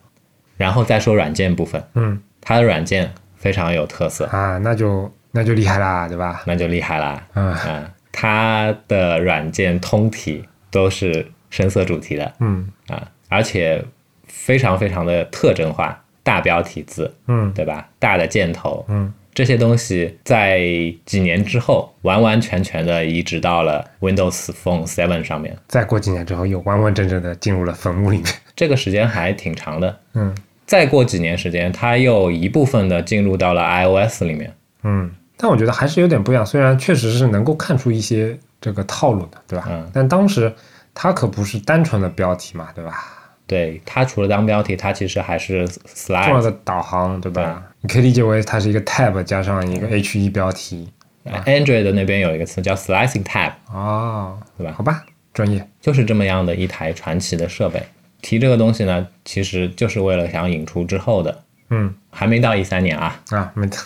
[0.56, 6.42] 然后再说软件部分，嗯它的软件非常有特色，啊，那就那就厉害啦，对吧？
[6.46, 7.22] 那就厉害啦。
[7.34, 13.84] 嗯嗯，它的软件通体都是深色主题的嗯啊，而且
[14.26, 17.88] 非常非常的特征化，大标题字，嗯对吧？
[18.00, 20.60] 大的箭头，嗯这些东西在
[21.06, 28.26] 几年之后完完全全的移植到了 Windows Phone Seven 上面，再过几年之后，又完完整整的进入了坟墓里面。
[28.56, 29.98] 这个时间还挺长的。
[30.14, 30.34] 嗯
[30.64, 34.54] 再过几年时间，它又一部分的进入到了 iOS 里面。
[34.84, 36.46] 嗯，但我觉得还是有点不一样。
[36.46, 39.66] 虽然确实是能够看出一些这个套路的，对吧？
[39.68, 40.50] 嗯但当时
[40.94, 43.18] 它可不是单纯的标题嘛，对吧？
[43.46, 47.62] 对它除了当标题，它其实还是重要 slide 的导航，对吧？
[47.80, 50.90] 你可以理解为它是一个 tab 加上一个 H 一标题
[51.24, 55.68] Android 的那边有一个词叫 Slicing Tab，哦，对吧好吧，专业。
[55.80, 57.82] 就是这么样的一台传奇的设备。
[58.22, 63.76] 提这个东西呢，其实就是为了想引出之后的，嗯还没到一三年啊，啊，没到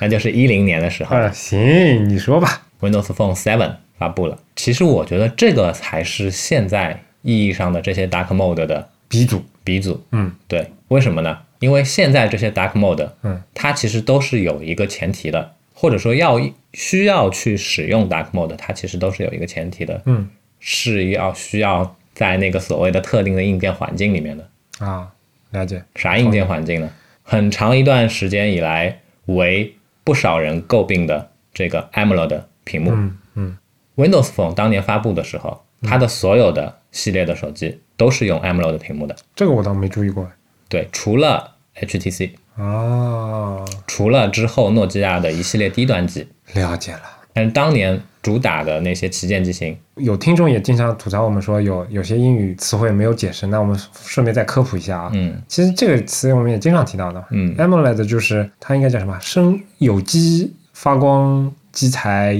[0.00, 2.62] 那就是一零年的时候、啊，行，你说吧。
[2.80, 4.38] Windows Phone 7发布了。
[4.54, 10.02] 其实我觉得这个才是现在意义上的这些 Dark Mode 的鼻祖，鼻祖。
[10.12, 11.38] 嗯对，为什么呢？
[11.58, 16.38] 因为现在这些 Dark Mode，嗯，它其实都是有一个前提的，或者说要
[16.74, 20.28] 需要去使用 Dark Mode，它其实都是有一个前提的，嗯
[20.60, 24.48] 是要需要在那个所谓的特定的硬件环境里面的。
[24.78, 25.08] 啊，
[25.50, 25.82] 了解。
[25.94, 26.90] 啥硬件环境呢？
[27.22, 32.90] 很长一段时间以来，为不少人诟病的这个 AMOLED 屏幕。
[32.92, 33.58] 嗯嗯
[33.96, 39.16] Windows Phone 当年发布的时候，它的所有的系列的手机都是用 AMOLED 屏幕的。
[39.34, 40.30] 这个我倒没注意过。
[40.68, 47.02] 对，除了 HTC，哦，除了之后诺基亚的一系列低端机，了解了。
[47.32, 55.10] 但是当年主打的那些旗舰机型，有听众也经常吐槽我们说有有些英语词汇没有解释，那我们顺便再科普一下啊。
[55.12, 57.22] 嗯其实这个词我们也经常提到的。
[57.30, 59.18] 嗯 AMOLED 就是它应该叫什么？
[59.20, 62.34] 生有机发光基材，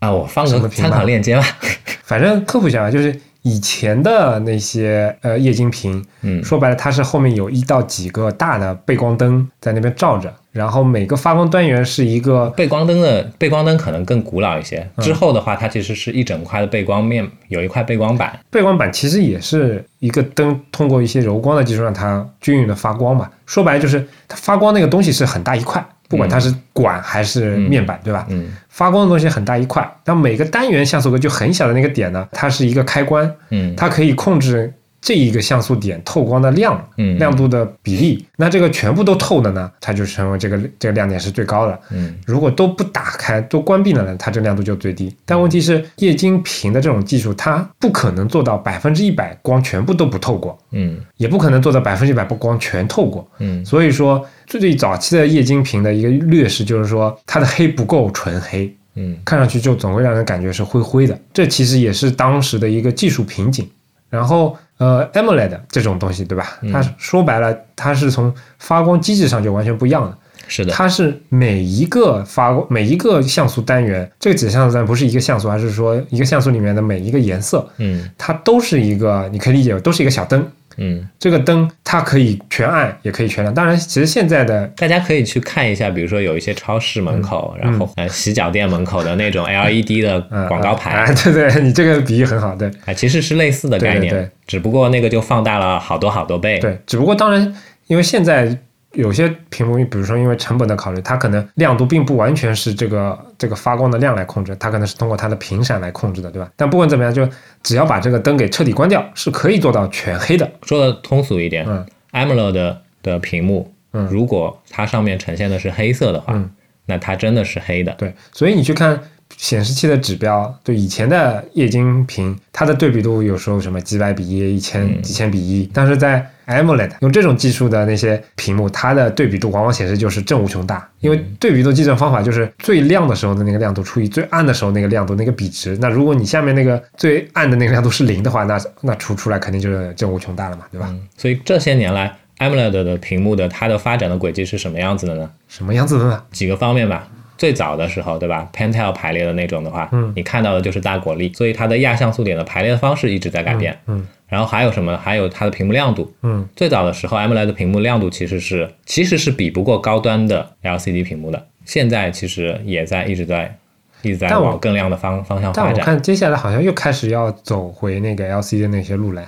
[0.00, 1.44] 啊，我放个参考链接吧。
[2.02, 18.36] 反正科普一下吧，就是以前的那些呃液晶屏，嗯说白了它是后面有一到几个大的背光灯在那边照着，然后每个发光单元是一个背光灯的背光灯可能更古老一些，嗯之后的话，它其实是一整块的背光面，有一块背光板。
[18.50, 23.30] 背光板，其实也是一个灯通过一些柔光的技术让它均匀的发光嘛。
[23.46, 28.26] 说白了就是它发光那个东西是很大一块，不管它是管还是面板，对吧？
[28.28, 28.48] 嗯
[28.80, 33.76] 发光的东西很大一块，但每个单元像素格就很小的那个点呢，它是一个开关，嗯。
[33.76, 41.80] 它可以控制这一个像素点透光的亮，嗯亮度的比例，那这个全部都透的呢，它就成为这个这个亮点是最高的。
[41.90, 45.14] 嗯如果都不打开，都关闭了呢，它这亮度就最低。
[45.24, 53.26] 但问题是，液晶屏的这种技术，它不可能做到百分之一百光全部都不透过，嗯也不可能做到百分之一百不光全透过。
[53.38, 61.18] 嗯所以说，最最早期的液晶屏的一个劣势就是说，它的黑不够纯黑，嗯看上去就总会让人感觉是灰灰的。
[61.32, 63.66] 这其实也是当时的一个技术瓶颈。
[64.10, 66.58] 然后，呃，AMOLED 这种东西，对吧？
[66.72, 70.16] 它说白了，它是从发光机制上就完全不一样的。
[70.48, 80.50] 是的，它是每一个发光每一个像素单元，这个几个像素单元不是一个像素，而是说一个像素里面的每一个颜色，嗯它都是一个，你可以理解为都是一个小灯。
[80.80, 83.54] 嗯，这个灯它可以全暗，也可以全亮。
[83.54, 96.58] 当然，其实现在的大家可以去看一下，比如说有一些超市门口，然后呃洗脚店门口的那种 LED 的嗯广告牌，啊，对对，你这个比喻很好，对啊，其实是类似的概念，对对对只不过那个就放大了好多好多倍。
[96.58, 96.76] 对。
[96.86, 97.54] 只不过当然，
[97.86, 98.58] 因为现在
[98.94, 106.50] 有些屏幕，比如说因为成本的考虑，它可能亮度并不完全是这个这个发光的量来控制，它可能是通过它的频闪来控制的，对吧？
[106.56, 107.28] 但不管怎么样，就
[107.62, 110.50] 只要把这个灯给彻底关掉，是可以做到全黑的。
[110.62, 116.50] 说的通俗一点、嗯 a m o l e d 的屏幕，嗯如果它上面呈现的是黑色的话，嗯
[116.86, 117.92] 那它真的是黑的。
[117.92, 119.00] 对，所以你去看
[119.36, 135.78] 显示器的指标，就以前的液晶屏，它的对比度有时候什么几百比一、一千、嗯几千比一，但是在 AMOLED 用这种技术的那些屏幕，它的对比度往往显示就是正无穷大，因为嗯对比度计算方法就是最亮的时候的那个亮度除以最暗的时候那个亮度那个比值。
[135.80, 140.88] 那如果你下面那个最暗的那个亮度是零的话，那那除出来肯定就是正无穷大了嘛，对吧？
[140.90, 145.30] 嗯，所以这些年来，AMOLED 的屏幕的它的发展的轨迹是什么样子的呢？
[145.48, 146.22] 什么样子的呢？
[146.32, 147.08] 几个方面吧。
[147.40, 153.74] 最早的时候，对吧？Pentel 排列的那种的话，嗯你看到的就是大果粒，所以它的亚像素点的排列的方式一直在改变。
[153.86, 154.94] 嗯然后还有什么？
[154.98, 156.12] 还有它的屏幕亮度。
[156.22, 161.46] 嗯最早的时候，AMOLED 的屏幕亮度其实是其实是比不过高端的 LCD 屏幕的。
[161.64, 163.56] 现在其实也在一直在
[164.02, 165.84] 一直在往更亮的方方向但我发展。
[165.86, 169.26] 看接下来好像又开始要走回那个 LCD 的那些路来，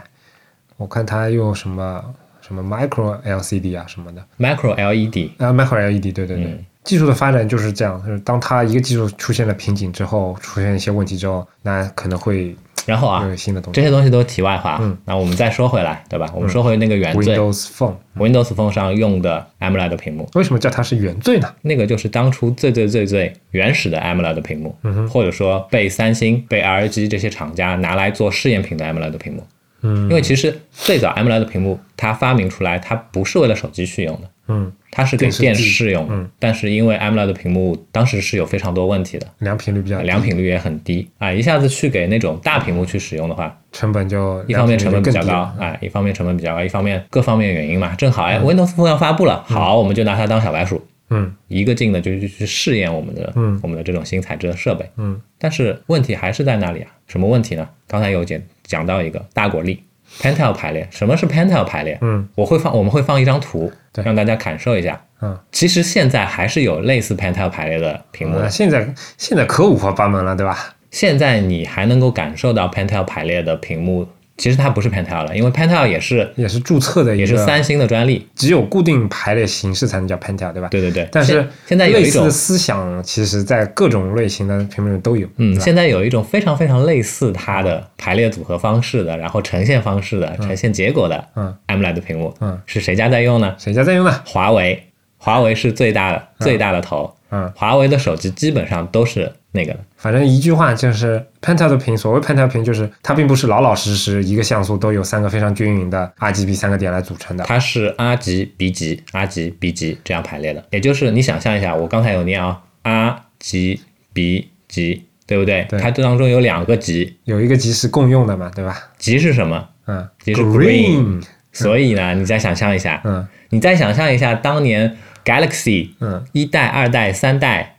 [0.77, 2.05] 我看它用什么
[2.43, 13.81] 什么 Micro LCD 啊什么的，Micro LED，啊 Micro LED，对对对，嗯技术的发展就是这样，就是当它一个技术出现了瓶颈之后，出现一些问题之后，那可能会然后啊，有新的东西。
[13.81, 14.79] 这些东西都是题外话。
[14.81, 16.29] 嗯那我们再说回来，对吧？
[16.35, 21.49] 我们说回那个原罪、Windows Phone Windows Phone 上用的 AMOLED 屏幕，为什么叫它是原罪呢？
[21.63, 29.47] 那个就是当初最最最最原始的 AMOLED 屏幕，嗯或者说被三星、被 LG 这些厂家拿来做试验品的 AMOLED 屏幕。
[29.85, 36.07] 嗯因为其实最早 AMOLED 屏幕它发明出来，它不是为了手机去用的，嗯，它是给电视用。
[36.09, 36.31] 嗯。
[36.39, 40.05] 但是因为 AMOLED 屏幕当时是有非常多问题的，良品率比较低。
[40.05, 41.09] 良品率也很低。
[41.19, 51.35] 啊，一下子去给那种大屏幕去使用的话，成本就一方面成本比较高良品率就更低了，哎，一方面成本比较高，一方面各方面原因嘛，正好哎嗯，Windows Phone 要发布了，好，我们就拿它当小白鼠，嗯。
[51.49, 53.59] 一个劲的就去去试验我们的嗯。
[53.63, 54.89] 我们的这种新材质的设备。
[54.97, 55.21] 嗯。
[55.39, 57.69] 但是问题还是在那里啊，什么问题呢？
[57.89, 59.83] 刚才有讲讲到一个大果粒
[60.21, 61.99] Pentel 排列，什么是 Pentel 排列？
[62.01, 65.01] 嗯我会放我们会放一张图，对让大家感受一下。
[65.21, 70.75] 嗯，其实现在还是有类似 Pentel 排列的屏幕现在现在可五花八门了，对吧？
[70.91, 74.07] 现在你还能够感受到 Pentel 排列的屏幕，
[74.43, 78.27] 其实它不是 Pentel 了，因为 Pentel 也是也是注册的，也是三星的专利。
[78.35, 80.67] 只有固定排列形式才能叫 Pentel，对吧？
[80.69, 85.29] 对对对，但是现现在有一种思想，其实在各种类型的屏幕里都有。
[85.37, 93.55] 嗯，现在有一种非常非常类似它的排列组合方式的，然后呈现方式的、呈现结果的嗯 AMOLED 屏幕，嗯是谁家在用呢？
[93.59, 94.21] 谁家在用呢？
[94.25, 94.83] 华为，
[95.19, 107.43] 华为是最大的、最大的头，嗯，华为的手机基本上都是那个的，反正一句话就是 Pentel 的屏，所谓 Pentel 屏就是它并不是老老实实一个像素都有三个非常均匀的 RGB 三个点来组成的。
[107.45, 113.81] 它是 R 级、B 级、R 级、B 级这样排列的，也就是你想象一下，我刚才有念啊，R 级、
[114.13, 115.67] B 级，对不对？
[115.71, 115.81] 对。
[115.81, 118.79] 它这当中有两个级，有一个级是共用的嘛，对吧？
[118.99, 119.69] 级是什么？
[119.87, 120.07] 嗯。
[120.23, 123.27] 级是，Green，所以呢，你再想象一下，嗯。
[123.49, 127.77] 你再想象一下当年 Galaxy 嗯一代、二代、三代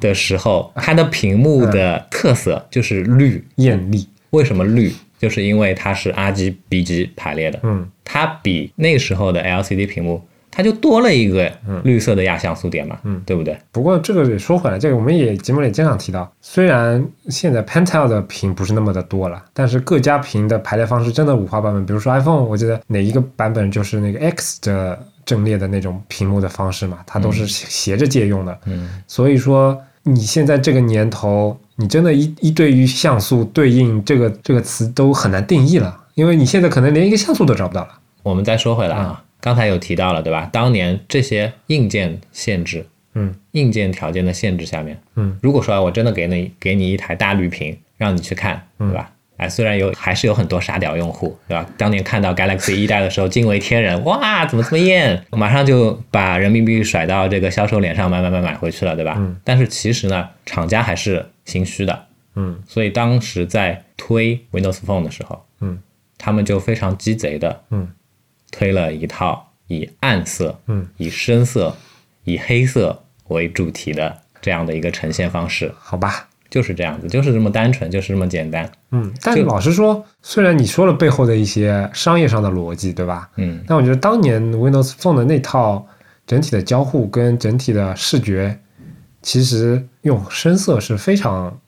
[0.00, 3.44] 的时候，它的屏幕的特色就是绿。
[3.56, 4.92] 艳丽，为什么绿？
[5.18, 13.58] 就是因为它是 RGB 级排列的，嗯它比那时候的 LCD 屏幕，它就多了一个绿色的亚像素点嘛，嗯对不对？
[13.72, 21.84] 不过这个也说回来，这个我们也节目里经常提到，虽然现在 Pentel 的屏不是那么的多了，但是各家屏的排列方式真的五花八门。
[21.84, 28.58] 比如说 iPhone，我记得哪一个版本就是那个 X 的阵列的那种屏幕的方式嘛，它都是斜着借用的。
[28.64, 36.06] 嗯，所以说你现在这个年头，你真的一一对于像素对应这个这个词都很难定义了。
[36.14, 37.90] 因为你现在可能连一个像素都找不到了。
[38.22, 40.48] 我们再说回来啊，刚才有提到了，对吧？
[40.50, 49.12] 当年这些硬件限制，嗯，硬件条件的限制下面，嗯，如果说我真的给你给你一台大绿屏，让你去看，对吧？
[49.38, 51.64] 哎，虽然有还是有很多傻屌用户，对吧？
[51.78, 55.24] 当年看到 Galaxy 一代的时候惊为天人，哇，怎么这么艳？
[55.30, 59.14] 马上就把人民币甩到这个销售脸上买买买买回去了，对吧？
[59.16, 59.40] 嗯。
[59.44, 62.62] 但是其实呢，厂家还是心虚的，嗯。
[62.66, 65.78] 所以当时在推 Windows Phone 的时候，嗯。
[66.18, 67.88] 他们就非常鸡贼的，嗯。
[68.50, 70.88] 推了一套以暗色、嗯。
[70.96, 71.76] 以深色、
[72.24, 78.70] 以黑色为主题的这样的一个呈现方式，好吧，就是这样子，就是这么单纯，就是这么简单。
[78.90, 83.28] 嗯，但就老实说，虽然你说了背后的一些商业上的逻辑，对吧？
[83.36, 85.86] 嗯但我觉得当年 Windows Phone 的那套
[86.26, 88.58] 整体的交互跟整体的视觉，
[89.22, 91.58] 其实用深色是非常，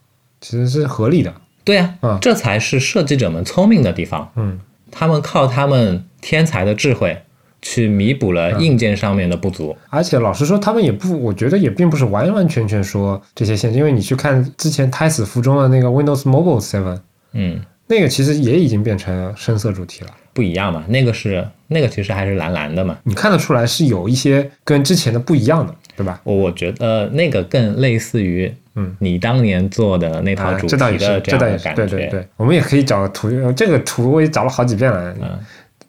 [0.40, 1.34] 其实是合理的。
[1.62, 4.32] 对呀、嗯这才是设计者们聪明的地方。
[4.36, 4.60] 嗯
[4.90, 7.22] 他们靠他们天才的智慧
[7.62, 9.76] 去弥补了嗯硬件上面的不足。
[9.88, 16.98] 而且老实说，他们也不，我觉得也并不是完完全全说这些限制，因为你去看之前胎死腹中的那个 Windows Mobile Seven，
[17.32, 20.10] 嗯，那个其实也已经变成深色主题了。
[20.32, 22.96] 不一样嘛，那个是那个其实还是蓝蓝的嘛。
[23.02, 26.20] 你看得出来是有一些跟之前的不一样的，对吧？
[26.22, 31.86] 我我觉得那个更类似于嗯你当年做的那套啊，主题的这倒也是，样的感觉。
[31.86, 35.12] 对对对，我们也可以找个图，呃这个图我也找了好几遍了。
[35.20, 35.38] 嗯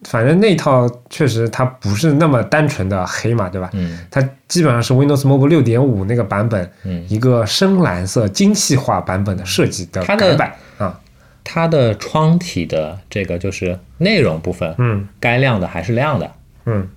[0.03, 3.69] 反正那套确实它不是那么单纯的黑嘛，对吧？
[3.73, 10.99] 嗯它基本上是 Windows Mobile 六点五那个版本，嗯一个深蓝色精细化版本的设计的改版啊，
[11.43, 16.31] 它的窗体的这个就是内容部分，嗯该亮的还是亮的，
[16.65, 16.89] 嗯，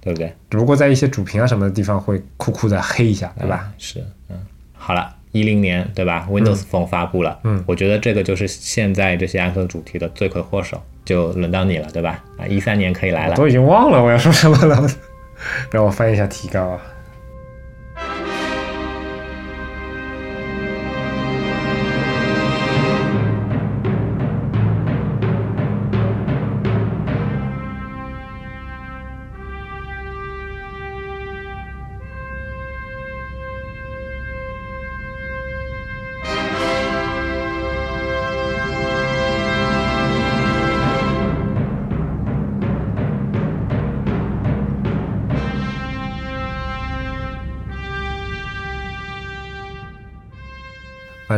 [0.00, 0.34] 对不对？
[0.50, 3.64] 只不过在一些主屏啊什么的地方会酷酷的黑一下，对吧？
[3.66, 3.72] 嗯？
[3.78, 4.36] 是，嗯，
[4.72, 5.14] 好了。
[5.30, 12.22] 一零年对吧？Windows Phone 发布了，嗯我觉得这个就是现在这些暗色主题的罪魁祸首，就轮到你了，对吧？
[12.36, 14.86] 啊，一三年可以来了，我都已经忘了我要说什么了，
[15.72, 16.78] 让我翻一下提纲啊。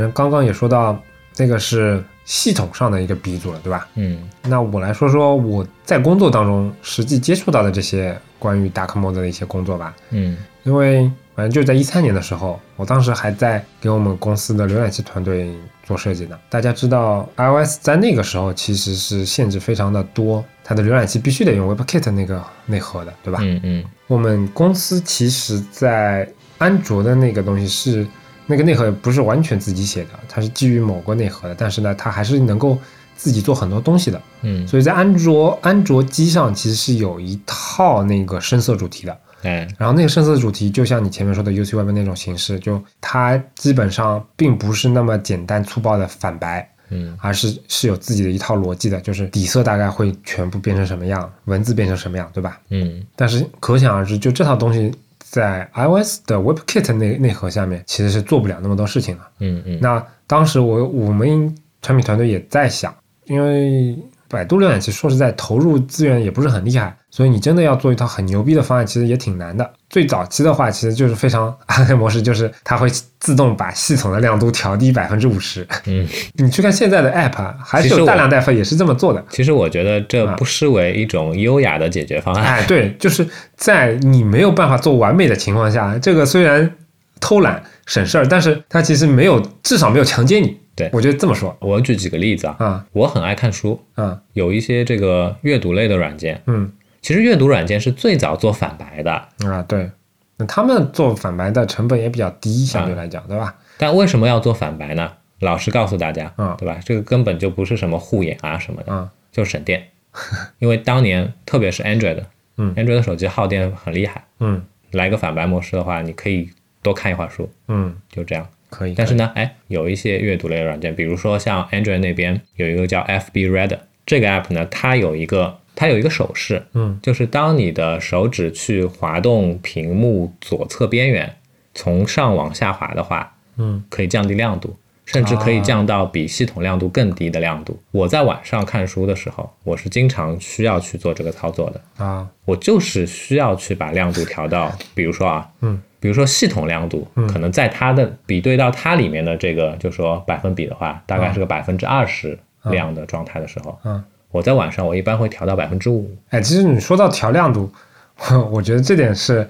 [0.01, 0.99] 反正刚刚也说到，
[1.37, 3.87] 那个是系统上的一个鼻祖了，对吧？
[3.97, 9.95] 嗯那我来说说我在工作当中实际接触到的这些关于 Dark Mode 的一些工作吧。
[10.09, 16.39] 嗯因为反正就在一三年的时候，我当时还在给我们公司的浏览器团队做设计呢。
[16.49, 23.41] 大家知道，iOS 在那个时候其实是限制非常的多，它的浏览器必须得用 WebKit 那个内核的，对吧？
[23.43, 26.27] 嗯嗯我们公司其实，在
[26.57, 28.07] 安卓的那个东西是
[28.51, 32.77] 那个内核不是完全自己写的，它是基于某个内核的，但是呢，它还是能够
[33.17, 34.21] 自己做很多东西的。
[34.43, 39.17] 嗯，所以在安卓安卓机上其实是有一套那个深色主题的。
[39.43, 52.61] 嗯，然后那个深色主题就像你前面说的 UC Web 那种形式，就它基本上并不是那么简单粗暴的反白，嗯而是是有自己的一套逻辑的，就是底色大概会全部变成什么样，文字变成什么样，对吧？
[52.69, 54.93] 嗯但是可想而知，就这套东西
[55.31, 59.23] 在 iOS 的 WebKit 内内核下面其实是做不了那么多事情的。
[59.39, 62.93] 嗯嗯，那当时我我们产品团队也在想，
[63.27, 63.97] 因为
[64.31, 69.69] 百度浏览器说实在投入资源也不是很厉害，所以你真的要做一套很牛逼的方案，其实也挺难的。
[69.89, 75.67] 最早期的话，其实就是非常 暗黑模式，就是它会自动把系统的亮度调低百分之五十。
[75.87, 76.07] 嗯，
[76.39, 79.25] 你去看现在的 App，啊还是有大量代付也是这么做的。
[79.31, 82.45] 其实我觉得这啊不失为一种优雅的解决方案。
[82.45, 86.73] 哎，对，就是在你没有办法做完美的情况下，这个虽然
[87.19, 90.57] 偷懒省事儿，但是它其实没有，至少没有强奸你。
[90.81, 90.91] 对。
[90.93, 91.57] 我觉得这么说。
[91.61, 92.87] 我举几个例子啊，啊。
[92.93, 94.21] 我很爱看书，啊。
[94.33, 96.73] 有一些这个阅读类的软件，嗯。
[97.03, 99.11] 其实阅读软件是最早做反白的，
[99.49, 99.91] 啊，对，
[100.37, 103.55] 那他们做反白的成本也比较低，相对来讲，对吧？
[103.79, 105.11] 但为什么要做反白呢？
[105.41, 106.79] 老实告诉大家，嗯对吧？
[106.85, 109.83] 这个根本就不是什么护眼啊什么的，嗯就省电。
[110.59, 112.23] 因为当年特别是 Android，
[112.59, 114.63] 嗯，Android 的手机耗电很厉害，嗯。
[114.91, 116.51] 来个反白模式的话，你可以
[116.83, 118.47] 多看一会儿书，嗯，就这样。
[118.71, 118.95] 可以。
[118.97, 131.37] 但是呢，哎，有一些阅读类的软件，比如说像 Android 那边有一个叫 FB Reader 这个 app 呢，它有一个它有一个手势，嗯就是当你的手指去滑动屏幕左侧边缘，
[131.75, 134.77] 从上往下滑的话，嗯可以降低亮度。
[135.07, 137.77] 甚至可以降到比系统亮度更低的亮度。
[137.91, 141.81] 我在晚上看书的时候，我是经常需要去做这个操作的。
[142.05, 156.11] 啊，我就是需要去把亮度调到，比如说啊，嗯，比如说系统亮度，可能在它的比对到它里面的这个，就说百分比的话，大概是个百分之二十亮的状态的时候，嗯，我在晚上我一般会调到百分之五。
[156.31, 157.71] 哎，其实你说到调亮度，
[158.51, 159.49] 我觉得这点是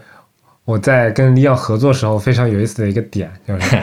[0.64, 3.76] 我在跟李奥合作时候非常有意思的一个点，就是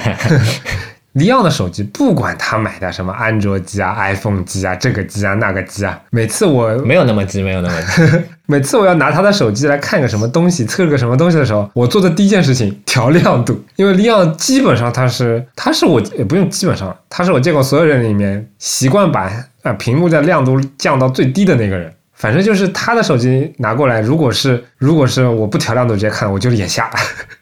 [1.18, 8.24] 李昂的手机，不管他买的什么安卓机啊、iPhone 机啊、这个机啊、那个机啊，每次我没有那么急，没有那么急。
[8.46, 19.32] 每次我要拿他的手机来看个什么东西，测个什么东西的时候，我做的第一件事情调亮度，因为李昂基本上他是他是我也不用基本上，他是我见过所有人里面习惯把
[19.64, 21.92] 啊屏幕的亮度降到最低的那个人。
[22.14, 26.90] 反正就是他的手机拿过来，如果是如果是我不调亮度直接看，我就是眼瞎。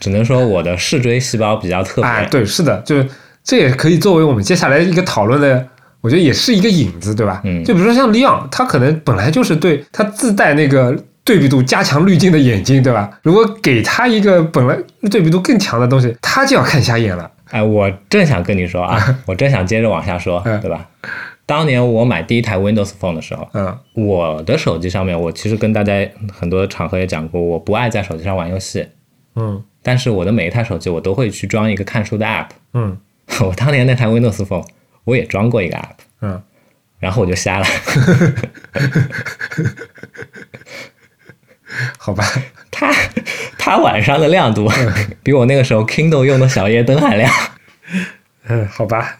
[0.01, 2.03] 只能说我的视锥细胞比较特别。
[2.03, 3.07] 哎，对，是的，就是
[3.45, 5.65] 这也可以作为我们接下来一个讨论的，
[6.01, 7.41] 我觉得也是一个引子，对吧？
[7.45, 13.19] 嗯就比如说像 Leon，他可能本来就是对他自带那个对比度加强滤镜的眼睛，对吧？
[13.21, 14.75] 如果给他一个本来
[15.09, 17.29] 对比度更强的东西，他就要看瞎眼了。
[17.51, 20.87] 哎，我正想跟你说啊， 我正想接着往下说，嗯对吧？
[21.45, 25.93] 当年我买第一台 Windows Phone 的时候，嗯我的手机上面，我其实跟大家
[26.33, 28.87] 很多场合也讲过，我不爱在手机上玩游戏，
[29.35, 32.47] 嗯但是我的每一台手机我都会去装一个看书的 app。
[32.73, 32.97] 嗯
[33.45, 34.65] 我当年那台 Windows Phone
[35.03, 36.41] 我也装过一个 app，嗯，
[36.99, 37.65] 然后我就瞎了。
[41.97, 42.23] 好吧，
[42.71, 42.93] 它
[43.57, 44.71] 它晚上的亮度
[45.23, 47.31] 比我那个时候 Kindle 用的小夜灯还亮。
[48.47, 49.17] 嗯，好吧，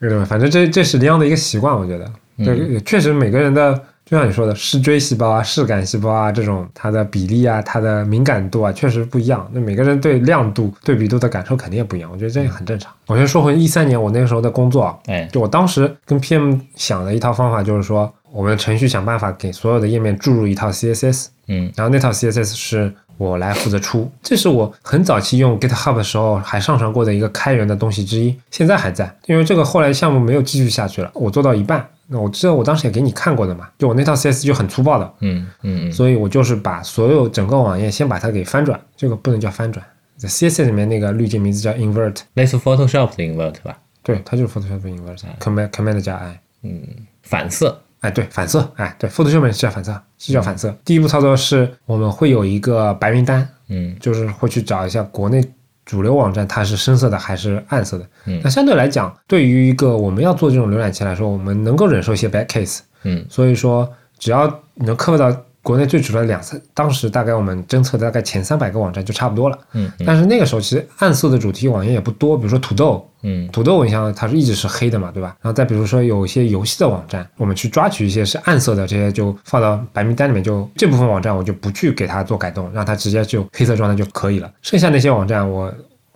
[0.00, 0.24] 对吧？
[0.24, 3.84] 反正这这是 Leon 的一个习惯，我觉得，嗯对，确实每个人的。
[4.08, 9.46] 就像你说的，视锥细胞啊、视感细胞啊，这种它的比例啊、它的敏感度啊，确实不一样。
[9.52, 12.90] 那每个人对亮度、对比度的感受肯定也不一样，我觉得这也很正常。
[13.06, 31.86] 我先说回一三年我那个时候的工作啊，哎，就我当时跟 PM 想的一套方法，就是说我们程序想办法给所有的页面注入一套 CSS，嗯然后那套 CSS 是我来负责出，这是我很早期用 GitHub 的时候还上传过的一个开源的东西之一，现在还在，因为这个后来项目没有继续下去了，我做到一半。
[32.06, 39.84] 那我记得我当时也给你看过的嘛，就我那套 CSS 就很粗暴的，嗯嗯嗯，所以我就是把所有整个网页先把它给翻转，这个不能叫翻转，
[40.16, 46.82] 在 CSS 里面那个滤镜名字叫 invert，类似 Photoshop 的 invert 吧，对，它就是 Photoshop invert，command command 加 i，嗯
[47.22, 47.82] 反色。
[48.00, 50.74] 哎，对，反色，哎，对，Photoshop 是叫反色，是叫反色。
[50.84, 55.42] 第一步操作是我们会有一个白名单，嗯就是会去找一下国内
[55.84, 58.06] 主流网站它是深色的还是暗色的。
[58.26, 62.80] 嗯那相对来讲，对于一个我们要做这种浏览器来说，我们能够忍受一些 bad case。
[63.02, 63.88] 嗯所以说，
[64.18, 65.30] 只要能克服到
[65.62, 69.58] 国内最主要的两三，当时大概我们侦测的大概前三百个网站就差不多了。
[69.72, 75.36] 嗯嗯但是那个时候其实暗色的主题网页也不多，比如说土豆，嗯土豆我印象它是一直是黑的嘛，对吧？
[75.42, 84.50] 然后再比如说有一些游戏的网站，我们去抓取一些是暗色的，这些就放到白名单里面就，这部分网站我就不去给它做改动，让它直接就黑色状态就可以了。
[84.62, 85.72] 剩下那些网站我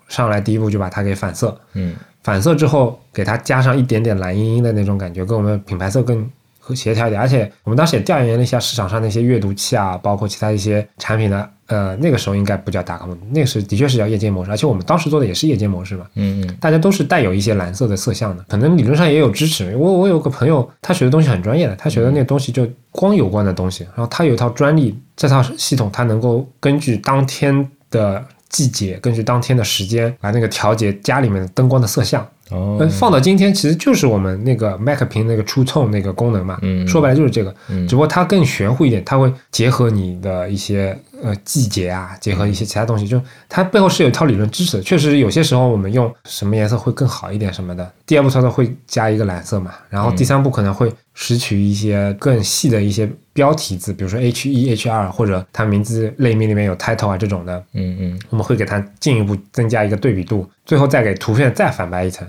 [0.08, 6.24] 上来第一步就把它给反色，嗯反色之后给它加上一点点蓝茵茵的那种感觉，跟我们品牌色更
[6.64, 7.20] 和协调一点。
[7.20, 16.06] 而且我们当时也调研了一下市场上那些阅读器啊，包括其他一些产品的，呃，那个时候应该不叫大 c 那个是的确是叫夜间模式，而且我们当时做的也是夜间模式嘛。
[16.14, 19.76] 嗯嗯大家都是带有一些蓝色的色相的，可能理论上也有支持。
[19.76, 32.26] 我我有个朋友，他学的东西很专业的，他学的那个东西就光有关的东西，然后他有一套专利，这套系统它能够根据当天的季节，根据当天的时间来那个调节家里面的灯光的色相。
[32.52, 44.82] 哦呃，放到今天其实就是我们那个 Mac 屏那个触控那个功能嘛，嗯说白了就是这个，嗯只不过它更玄乎一点，它会结合你的一些呃季节啊，结合一些其他东西，就它背后是有一套理论支持的。
[44.82, 47.90] 确实有些时候我们用什么颜色会更好一点什么的。
[48.06, 62.26] 第二步操作会加一个蓝色嘛，然后第三步可能会拾取一些更细的一些标题字，比如说 H 一、H 二或者它名字类名里面有 title 啊这种的，嗯嗯我们会给它进一步增加一个对比度，最后再给图片再反白一层。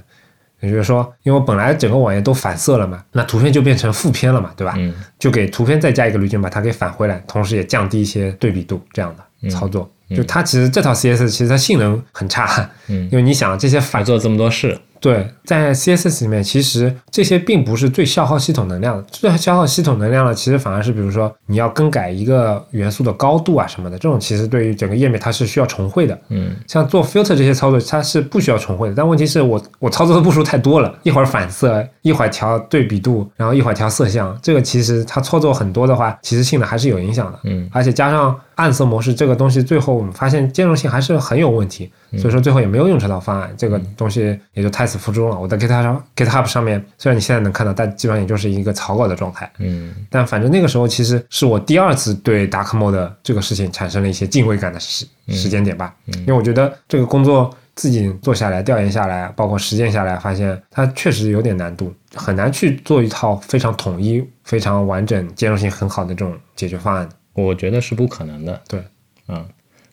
[0.63, 4.73] 也就是说，因为本来整个网页都反色了嘛，那图片就变成负片了嘛，对吧？
[4.77, 9.89] 嗯就给图片再加一个滤镜，把它给返回来，同时也降低一些对比度，这样的操作。
[10.15, 14.77] 就它其实这套 CSS 其实它性能很差，嗯因为你想这些反还做这么多事。
[15.03, 26.17] 对，在 CSS 里面，其实这些并不是最消耗系统能量的，最消耗系统能量的，其实反而是比如说你要更改一个元素的高度啊什么的，这种其实对于整个页面它是需要重绘的。
[26.29, 37.39] 嗯像做 filter 这些操作，它是不需要重绘的，但问题是我我操作的步数太多了，一会儿反色，一会儿调对比度，然后一会儿调色相，这个其实它操作很多的话，其实性能还是有影响的。
[37.43, 45.39] 嗯而且加上暗色模式这个东西，最后我们发现兼容性还是很有问题，所以说最后也没有用这套方案，这个东西也就胎死腹中了。
[45.39, 49.51] 我在 GitHub 上 GitHub 上面，虽然你现在能看到，但基本上也就是一个草稿的状态。
[49.59, 67.09] 嗯但反正那个时候其实是我第二次对 Dark Mode 这个事情产生了一些敬畏感的时时间点吧，因为我觉得这个工作自己做下来、调研下来，包括实践下来，发现它确实有点难度，很难去做一套非常统一、非常完整、兼容性很好的这种解决方案。
[67.33, 68.61] 我觉得是不可能的。
[68.67, 68.83] 对，
[69.27, 69.43] 嗯，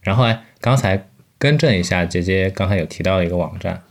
[0.03, 1.03] 然后哎，刚才
[1.41, 3.83] 更正一下，杰杰刚才有提到一个网站，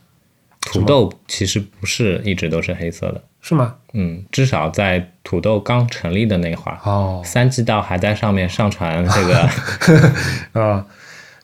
[0.62, 3.22] 土豆其实不是一直都是黑色的。
[3.42, 3.76] 是吗？
[3.94, 9.40] 嗯，至少在土豆刚成立的那会儿，哦，三季稻还在上面上传这个，
[10.62, 10.86] 啊、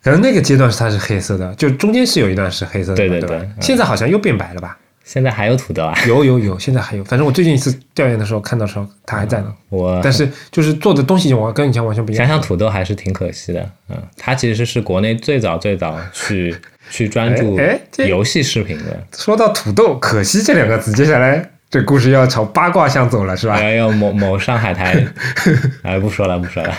[0.03, 4.77] 可能那个阶段是它是黑色的，就中间是有一段是黑色的嘛，对对对现在好像又变白了吧？
[5.05, 5.95] 现在还有土豆啊。
[6.07, 7.03] 有有有，现在还有。
[7.05, 9.53] 反正我最近一次调研的时候看到的时候，它还在呢。
[9.69, 12.27] 我但是就是做的东西完跟以前完全不一样。
[12.27, 16.53] 想想土豆还是挺可惜的，嗯，它其实是国内最早最早去
[16.91, 17.57] 去专注
[18.05, 23.55] 游戏视频的，说到土豆，可惜这两个字，接下来这故事要朝八卦向走了，是吧？
[23.55, 25.05] 还有某某上海台，
[25.83, 26.73] 哎，不说了不说了，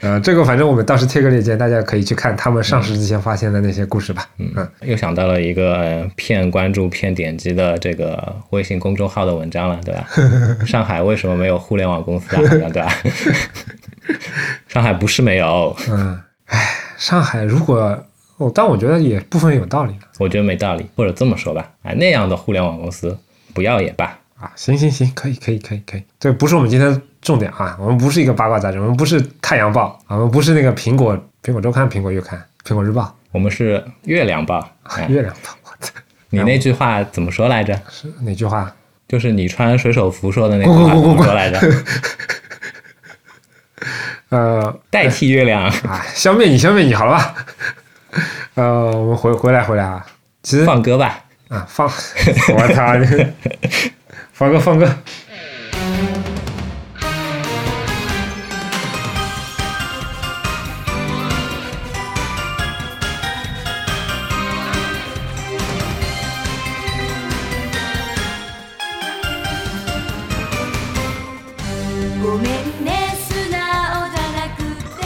[0.00, 4.26] 呃，这个反正我们到时贴个链接，大家可以去看他们上市之前发现的那些故事吧。
[4.38, 10.08] 嗯，又想到了一个呃骗关注骗点击的这个微信公众号的文章了，对吧？
[10.66, 12.42] 上海为什么没有互联网公司啊？
[12.72, 12.92] 对吧？
[14.66, 16.58] 上海不是没有，嗯，哎
[16.96, 18.04] 上海如果
[18.38, 23.16] 哦，但我觉得也部分有道理我觉得没道理，或者这么说吧，哎，那样的互联网公司
[23.54, 24.16] 不要也罢。
[24.40, 24.50] 啊。
[24.56, 27.76] 行行行，可以可以可以可以，这不是我们今天重点啊。
[27.78, 35.50] 我们不是一个八卦杂志，我们不是太阳报啊，我们不是那个苹果苹果周刊、苹果月刊、苹果日报、我们是月亮报，哎，月亮报。
[35.64, 35.92] 我操，
[36.30, 37.80] 你那句话怎么说来着？
[37.88, 38.74] 是哪句话？
[39.08, 41.60] 就是你穿水手服说的那句话怎么说来着？
[44.28, 47.34] 呃，代替月亮，啊，消灭你，消灭你，好了吧？
[48.54, 50.06] 呃，我们回回来回来啊，
[50.44, 51.24] 其实放歌吧。
[51.48, 52.94] 啊放，我操，
[54.39, 54.87] 放歌放歌。
[72.21, 73.67] ごめんね素直じゃ
[74.33, 74.63] なく
[74.99, 75.05] て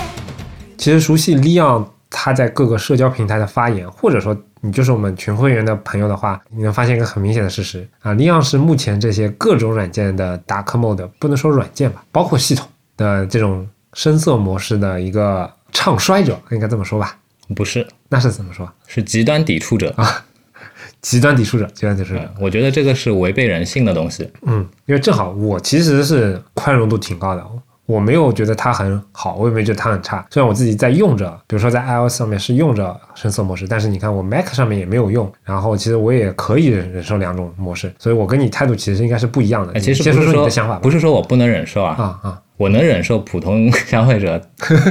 [0.78, 1.86] 其实熟悉 Leon
[2.17, 17.19] 他在各个社交平台的发言，或者说你就是我们群会员的朋友的话，你能发现一个很明显的事实啊，Leon 是目前这些各种软件的 Dark Mode，不能说软件吧，包括系统的这种深色模式的一个唱衰者，应该这么说吧？
[17.57, 18.71] 不是，那是怎么说？
[18.87, 20.25] 是极端抵触者啊。
[21.03, 22.35] 极端抵触者，极端抵触者。
[22.41, 24.27] 我觉得这个是违背人性的东西。
[24.47, 27.47] 嗯，因为正好我其实是宽容度挺高的，
[27.87, 30.26] 我没有觉得它很好，我也没觉得它很差。
[30.30, 35.30] 虽然我自己在用着，比如说在 iOS 上面是用着深色模式，但是你看我 Mac 上面也没有用。
[35.43, 39.72] 然后其实我也可以忍受两种模式，所以我跟你态度其实应该是不一样的。
[39.74, 40.80] 哎，其实先说说你的想法吧。
[40.82, 44.41] 不是说我不能忍受啊，啊啊，我能忍受普通消费者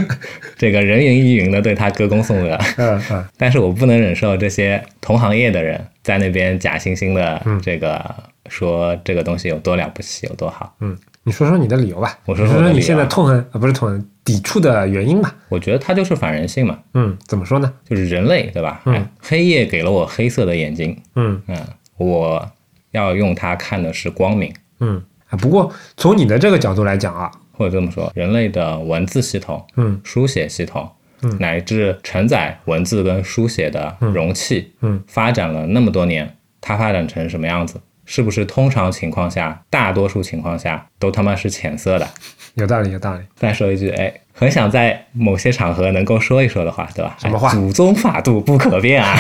[0.57, 8.03] 这个人云亦云的对他歌功颂德，嗯嗯但是我不能忍受这些同行业的人在那边假惺惺的这个
[8.49, 10.75] 说这个东西有多了不起，有多好。
[10.79, 12.17] 嗯，你说说你的理由吧。
[12.25, 15.33] 我说说你现在痛恨啊，不是痛恨，抵触的原因吧。
[15.49, 17.73] 我觉得它就是反人性嘛，嗯，怎么说呢？
[17.87, 18.81] 就是人类对吧？
[18.85, 21.57] 嗯哎，黑夜给了我黑色的眼睛，嗯嗯，
[21.97, 22.45] 我
[22.91, 24.53] 要用它看的是光明。
[24.79, 30.89] 嗯啊，不过从你的这个角度来讲啊，或者这么说，人类的文字系统、嗯书写系统，
[31.21, 37.79] 嗯乃至承载文字跟书写的容器，嗯发展了那么多年，它发展成什么样子？
[38.05, 42.07] 是不是通常情况下，大多数情况下都他妈是浅色的？
[42.55, 43.21] 有道理有道理。
[43.35, 47.15] 再说一句，哎，很想在某些场合能够说一说的话，对吧？
[47.19, 49.15] 什么话哎祖宗法度不可变啊！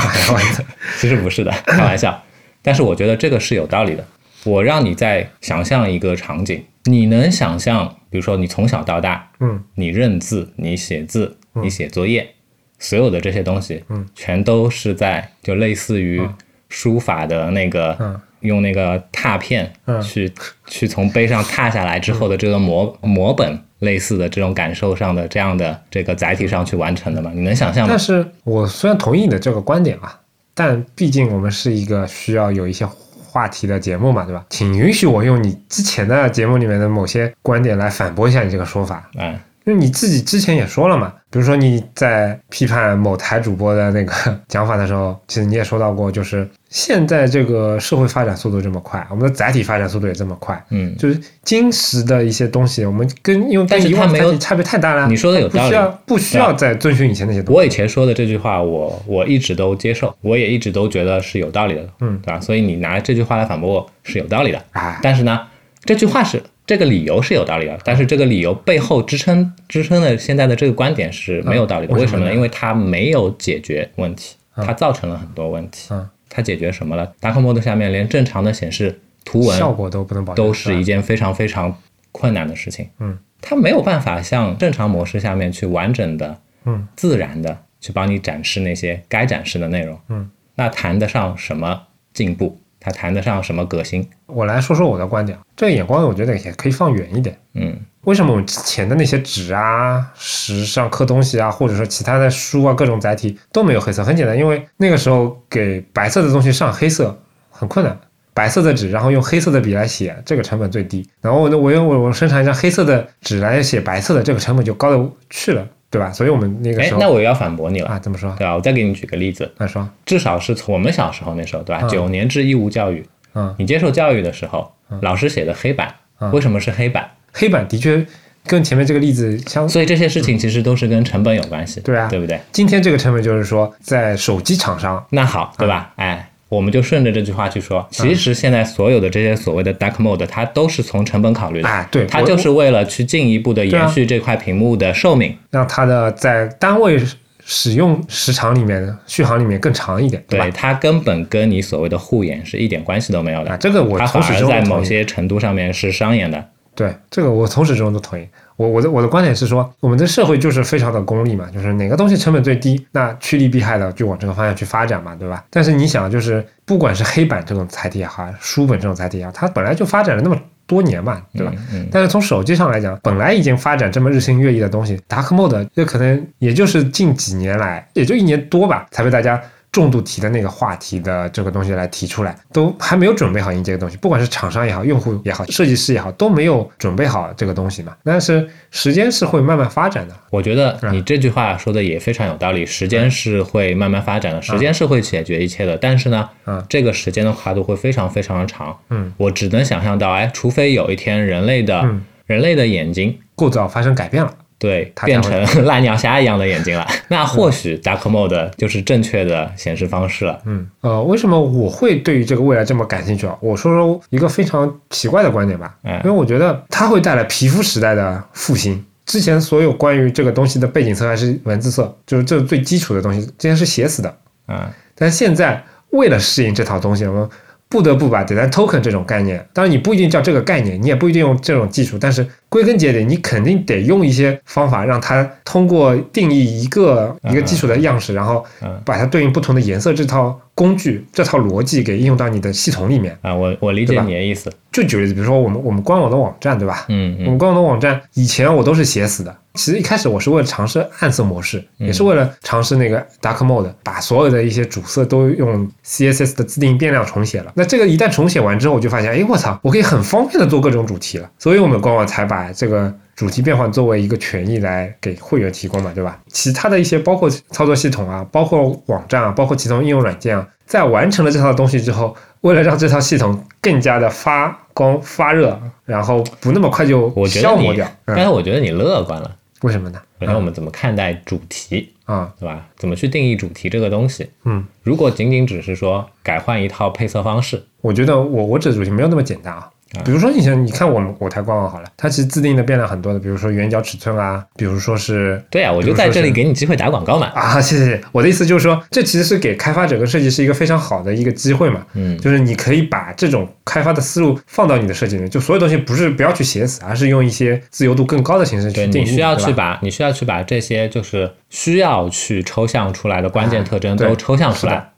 [0.99, 2.21] 其实不是的，开玩笑。
[2.61, 4.05] 但是我觉得这个是有道理的。
[4.45, 12.35] 我让你再想象一个场景，你能想象，比如说你从小到大，嗯你认字，你写字，你写作业，
[12.77, 16.21] 所有的这些东西，嗯，全都是在就类似于
[16.69, 20.31] 书法的那个，嗯用那个拓片嗯去、
[20.67, 27.31] 去从碑上拓下来之后的这个模模本类似的这种感受上的这样的这个载体上去完成的嘛？
[27.33, 27.99] 你能想象吗但？
[27.99, 30.19] 是我虽然同意你的这个观点啊，
[30.53, 32.87] 但毕竟我们是一个需要有一些
[33.25, 34.45] 话题的节目嘛，对吧？
[34.49, 39.09] 请允许我用你之前的节目里面的某些观点来反驳一下你这个说法。
[39.17, 44.13] 嗯，因为你自己之前也说了嘛，比如说你在批判某台主播的那个
[44.47, 55.07] 讲法的时候，其实你也说到过，就是现在这个社会发展速度这么快，我们的载体发展速度也这么快，嗯，就是今时的一些东西，我们跟因为但跟以往是它没有差别太大了。
[55.07, 57.57] 你说的有道理不需要不需要再遵循以前那些东西。
[57.57, 62.39] 我以前说的这句话，我我一直都接受，我也一直都觉得是有道理的，嗯对吧？
[62.41, 65.39] 所以你拿这句话来反驳我是有道理的，哎，但是呢，
[65.85, 71.93] 这句话是这个理由是有道理的，但是这个理由背后支撑支撑的现在的这个观点是没有道理的。
[71.93, 72.33] 嗯为什么呢？
[72.33, 75.89] 因为它没有解决问题，嗯它造成了很多问题。
[75.93, 81.77] 嗯它解决什么了？Dark Mode 下面连正常的显示图文效果都不能保证，都是一件非常非常
[82.11, 82.89] 困难的事情。
[82.99, 86.35] 嗯，它没有办法像正常模式下面去完整的、
[86.65, 89.99] 嗯自然的去帮你展示那些该展示的内容。
[90.09, 91.79] 嗯，那谈得上什么
[92.11, 92.57] 进步？
[92.83, 94.07] 它谈得上什么革新？
[94.25, 97.39] 我来说说我的观点，这个眼光我觉得也可以放远一点。
[97.53, 104.03] 嗯为什么我们之前的那些纸啊、石上刻东西啊，或者说其他的书啊，各种载体都没有黑色？
[104.03, 107.17] 很简单，因为那个时候给白色的东西上黑色
[107.49, 107.97] 很困难。
[108.33, 111.07] 白色的纸，然后用黑色的笔来写，这个成本最低。
[111.21, 116.11] 然后我我用我我生产一张黑色的纸来写白色的，这个成本就高的去了，对吧？
[116.11, 118.33] 所以我们那个时，候哎那我又要反驳你了，啊，怎么说？
[118.37, 118.55] 对吧？
[118.55, 121.81] 我再给你举个例子，那说，至少是从我们小时候那时候，对吧？
[121.83, 124.71] 嗯九年制义务教育，嗯，你接受教育的时候，
[125.01, 127.07] 老师写的黑板，嗯为什么是黑板？
[127.31, 128.03] 黑板的确
[128.45, 132.39] 跟前面这个例子相所以这些事情其实都是跟成本有关系，对啊对不对？
[132.51, 135.93] 今天这个成本就是说，在手机厂商，那好，对吧？
[135.95, 145.35] 哎，我们就顺着这句话去说，嗯其实现在所有的这些所谓的 dark mode，它都是从成本考虑的，哎，对，它就是为了去进一步的延续这块屏幕的寿命。
[145.51, 146.97] 让它的在单位
[147.45, 150.51] 使用时长里面、续航里面更长一点，对吧对，？
[150.51, 154.79] 它根本跟你所谓的护眼是一点关系都没有的，啊，这个我它从始反而在至终都同意。
[154.79, 156.43] 某些程度上面是商演的。
[156.75, 158.27] 对，这个我从始至终都同意。
[158.63, 165.43] 我我的我的观点是说，我们的社会就是非常的功利嘛，就是哪个东西成本最低，那趋利避害的就往这个方向去发展嘛，对吧？
[165.49, 171.51] 但是你想，就是不管是黑板这种载体也好，书本这种载体也好，它本来就发展了那么多年嘛，对吧？
[171.55, 179.41] 嗯嗯，但是从手机上来讲，本来已经发展这么日新月异的东西，Dark Mode 这可能也就是近几年来，也就一年多吧，才被大家
[179.73, 187.93] 重度提的那个话题的这个东西来提出来，都还没有准备好迎接这个东西，不管是厂商也好，用户也好，设计师也好，都没有准备好这个东西嘛。
[188.03, 198.77] 但是时间是会慢慢发展的，我觉得你这句话说的也非常有道理，时间是会慢慢发展的，时间是会解决一切的，但是呢嗯，这个时间的跨度会非常非常的长。
[198.91, 204.31] 嗯，我只能想象到，哎，除非有一天人类的嗯人类的眼睛构造发生改变了。
[204.63, 206.87] 对，它变成 烂鸟虾一样的眼睛了。
[207.09, 210.39] 那或许 Dark Mode 就是正确的显示方式了。
[210.45, 213.37] 嗯，呃，为什么我会对于这个未来这么感兴趣啊？
[213.41, 218.81] 我说说一个非常奇怪的观点吧，嗯因为我觉得它会带来皮肤时代的复兴。
[219.05, 224.17] 之前所有关于这个东西的背景色还是文字色，就是这是最基础的东西，之前是写死的。
[224.45, 227.29] 啊，但现在为了适应这套东西，我们
[227.67, 243.17] 不得不把 design token 这种概念，当然你不一定叫这个概念，你也不一定用这种技术，但是归根结底，你肯定得用一些方法，让它通过定义一个一个基础的样式，然后嗯把它对应不同的颜色这套工具、这套逻辑给应用到你的系统里面。
[243.23, 244.53] 啊，我我理解你的意思。
[244.71, 246.85] 就举个例子，比如说我们我们官网的网站，对吧？
[246.89, 249.35] 嗯嗯我们官网的网站以前我都是写死的。
[249.53, 257.51] 其实一开始我是为了尝试暗色模式，嗯也是为了尝试那个 dark mode，把所有的一些主色都用 CSS 的自定义变量重写了。
[257.55, 261.29] 那这个一旦重写完之后，我就发现，哎，我操，我可以很方便的做各种主题了。
[261.37, 266.19] 所以我们官网才把这个主题变换作为一个权益来给会员提供嘛，对吧？
[266.27, 279.35] 其他的一些包括操作系统啊，包括网站啊，包括其中应用软件啊，在完成了这套东西之后，为了让这套系统更加的发光发热，然后不那么快就我觉得你消磨掉，，但嗯，是我觉得你乐观了。
[279.61, 280.01] 为什么呢？
[280.19, 282.65] 首先，我们怎么看待主题，啊，对吧？
[282.75, 284.29] 怎么去定义主题这个东西？
[284.43, 289.69] 嗯，如果仅仅只是说改换一套配色方式，我觉得我我指主题没有那么简单啊。
[290.03, 297.27] 比如说，你像你看我们我台官网好了，它其实自定的变量很多的，比如说圆角尺寸啊，比如说是对啊，我就在这里给你机会打广告嘛。
[297.35, 298.01] 啊， 谢谢。
[298.11, 301.85] 我的意思就是说，这其实是给开发者跟设计师一个非常好的一个机会嘛。
[301.93, 308.91] 嗯就是你可以把这种开发的思路放到你的设计里面，就所有东西不是不要去写死，而是用一些自由度更高的形式去定义。
[308.91, 314.89] 对你需要去把你需要去把这些就是需要去抽象出来的关键特征都抽象出来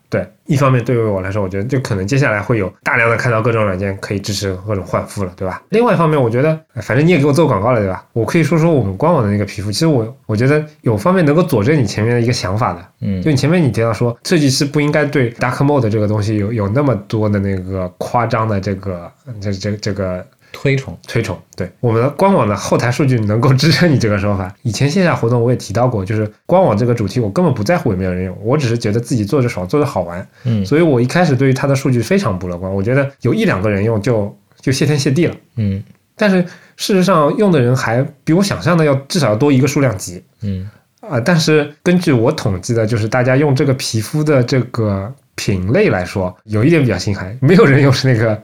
[0.46, 5.62] 一方面对于我来说，我觉得就可能接下来会有大量的看到各种软件可以支持各种换肤了，对吧？
[5.70, 8.04] 另外一方面，我觉得呃反正你也给我做广告了，对吧？
[8.12, 12.84] 我可以说说我们官网的那个皮肤，其实我我觉得有方面能够佐证你前面的一个想法的。
[13.00, 21.38] 嗯就你前面你提到说，设计师不应该对 dark mode 这个东西有有那么多的那个夸张的这个这这这个推崇，推崇。
[21.54, 24.54] 对，我们的官网的后台数据能够支撑你这个说法。
[24.62, 30.26] 以前线下活动我也提到过，就是官网这个主题我根本不在乎有没有人用，我只是觉得自己做着爽，做着好玩。
[30.44, 35.34] 嗯所以我一开始对于它的数据非常不乐观，我觉得有一两个人用就就谢天谢地了。
[35.56, 35.82] 嗯
[36.16, 36.42] 但是
[36.76, 40.22] 事实上用的人还比我想象的要至少要多一个数量级。
[40.42, 40.68] 嗯
[41.00, 48.42] 啊、但是根据我统计的，就是大家用这个皮肤的这个品类来说，有一点比较心寒，没有人用是那个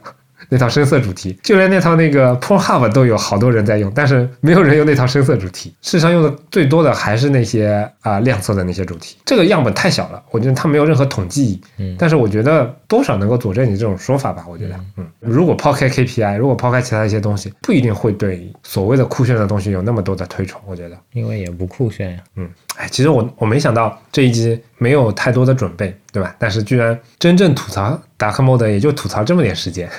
[0.53, 5.73] 那套深色主题，就连那套那个 Pornhub 都有好多人在用，但是没有人用那套深色主题。
[5.81, 9.17] 事实上用的最多的还是那些啊、亮色的那些主题。
[9.25, 11.61] 这个样本太小了，我觉得它没有任何统计意义。
[11.79, 14.45] 嗯但是我觉得多少能够佐证你这种说法吧。
[14.47, 20.61] 我觉得，嗯，如果抛开 KPI，如果抛开其他一些东西，不一定会对所谓的酷炫的东西有那么多的推崇。
[20.67, 20.95] 我觉得。
[21.13, 22.19] 因为也不酷炫呀。
[22.35, 26.35] 嗯，哎，其实我我没想到这一集没有太多的准备，对吧？
[26.37, 29.89] 但是居然真正吐槽 Dark Mode 也就吐槽这么点时间，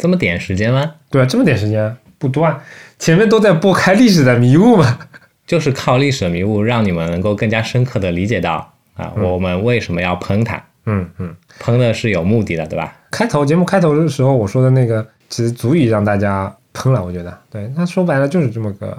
[0.00, 0.94] 这么点时间吗？
[1.10, 1.26] 对啊？
[1.26, 2.60] 这么点时间不多啊，
[2.98, 4.98] 前面都在拨开历史的迷雾嘛。
[5.46, 12.96] 就是靠历史的迷雾，让你们能够更加深刻的理解到啊，我们为什么要喷它，嗯嗯，喷的是有目的的，对吧？
[13.10, 17.04] 开头节目开头的时候我说的那个，其实足以让大家喷了。
[17.04, 18.96] 我觉得，对，那说白了就是这么个，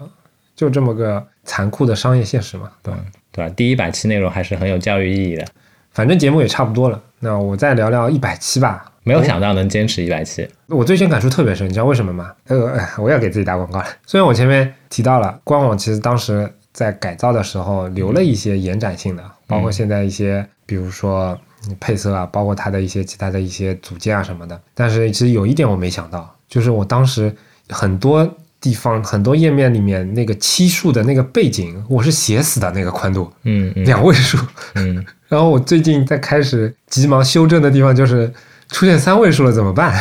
[0.54, 3.00] 就这么个残酷的商业现实嘛，对吧？
[3.32, 3.54] 对吧？
[3.56, 5.46] 第一百期内容还是很有教育意义的，
[5.94, 8.91] 反正节目也差不多了，那我再聊聊一百期吧。
[9.04, 10.48] 没有想到能坚持一百期。
[10.68, 12.32] 我最近感触特别深，你知道为什么吗？
[12.48, 13.86] 呃，哎我要给自己打广告了。
[14.06, 21.38] 虽然我前面提到了官网，其实当时在改造的时候留了一些延展性的，包括现在一些，比如说
[21.80, 24.60] 配色啊，包括它的一些其他的一些组件啊什么的。
[24.74, 27.34] 但是其实有一点我没想到，就是我当时
[27.70, 28.28] 很多
[28.60, 34.38] 地方很多页面里面那个期数的那个背景，我是写死的那个宽度，嗯嗯两位数。
[34.76, 38.32] 嗯， 然后我最近在开始急忙修正的地方就是
[38.72, 39.94] 出现三位数了，怎么办？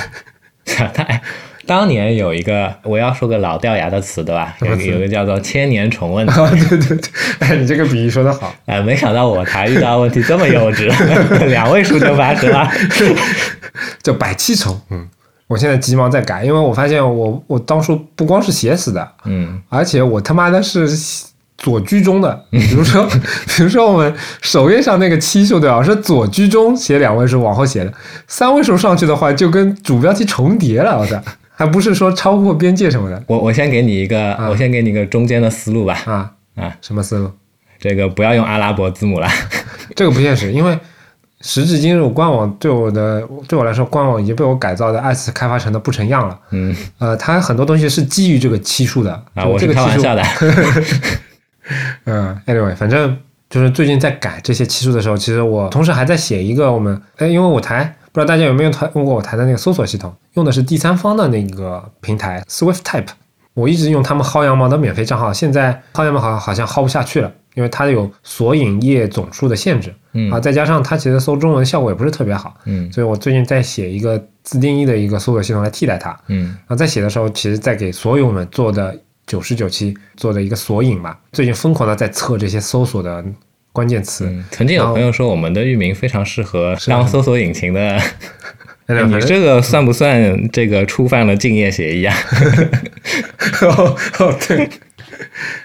[1.66, 4.56] 当年有一个我要说个老掉牙的词，对吧？
[4.60, 8.52] 有有个叫做千年重问， 啊，对对对，哎，你这个比喻说的好。
[8.66, 10.86] 哎，没想到我台遇到问题这么幼稚，
[11.46, 12.68] 两位数就发生了。
[14.02, 14.80] 叫百七重。
[14.90, 15.08] 嗯，
[15.46, 20.88] 我现在急忙在改，因为我发现我我当初不光是写死的，嗯而且我他妈的是
[21.60, 22.44] 左居中的。
[22.50, 23.06] 比如说，
[23.46, 27.92] 比如说我们首页上那个七数对吧，是左居中写两位数往后写的，
[28.26, 31.22] 三位数上去的话就跟主标题重叠了，我操，
[31.54, 36.02] 还不是说超过边界什么的我我先给你一个，我先给你一个中间的思路吧。
[36.06, 37.30] 啊啊，什么思路？
[37.78, 39.28] 这个不要用阿拉伯字母了。
[39.94, 40.78] 这个不现实，因为
[41.40, 46.38] 时至今日，官网对我的对我来说，官网已经被我改造的二次开发成的不成样了。
[46.50, 50.22] 嗯呃，它很多东西是基于这个期数的啊，我是这个期数开玩笑的。
[52.06, 53.16] 嗯，anyway，反正
[53.48, 63.08] 就是最近在改这些期数的时候，其实我同时还在写一个我们，哎，因为我台不知道大家有没有用过我台的那个搜索系统，用的是第三方的那个平台 Swift Type，
[63.54, 70.30] 我一直用他们薅羊毛的免费账号，现在薅羊毛好好像薅不下去了，因为它有索引页总数的限制，嗯。
[70.30, 72.90] 啊，再加上它其实搜中文效果也不是特别好，嗯。
[72.92, 76.46] 所以我最近在写一个自定义的一个搜索系统来替代它，嗯。
[76.46, 78.96] 然后在写的时候，其实在给所有我们做的
[79.30, 81.16] 九十九期做的一个索引嘛。
[81.30, 83.24] 最近疯狂的在测这些搜索的
[83.72, 87.96] 关键词，嗯，曾经有朋友说我们的域名非常适合当搜索引擎的，
[89.06, 92.16] 你这个算不算这个触犯了竞业协议啊？
[93.62, 94.68] 哦哦对，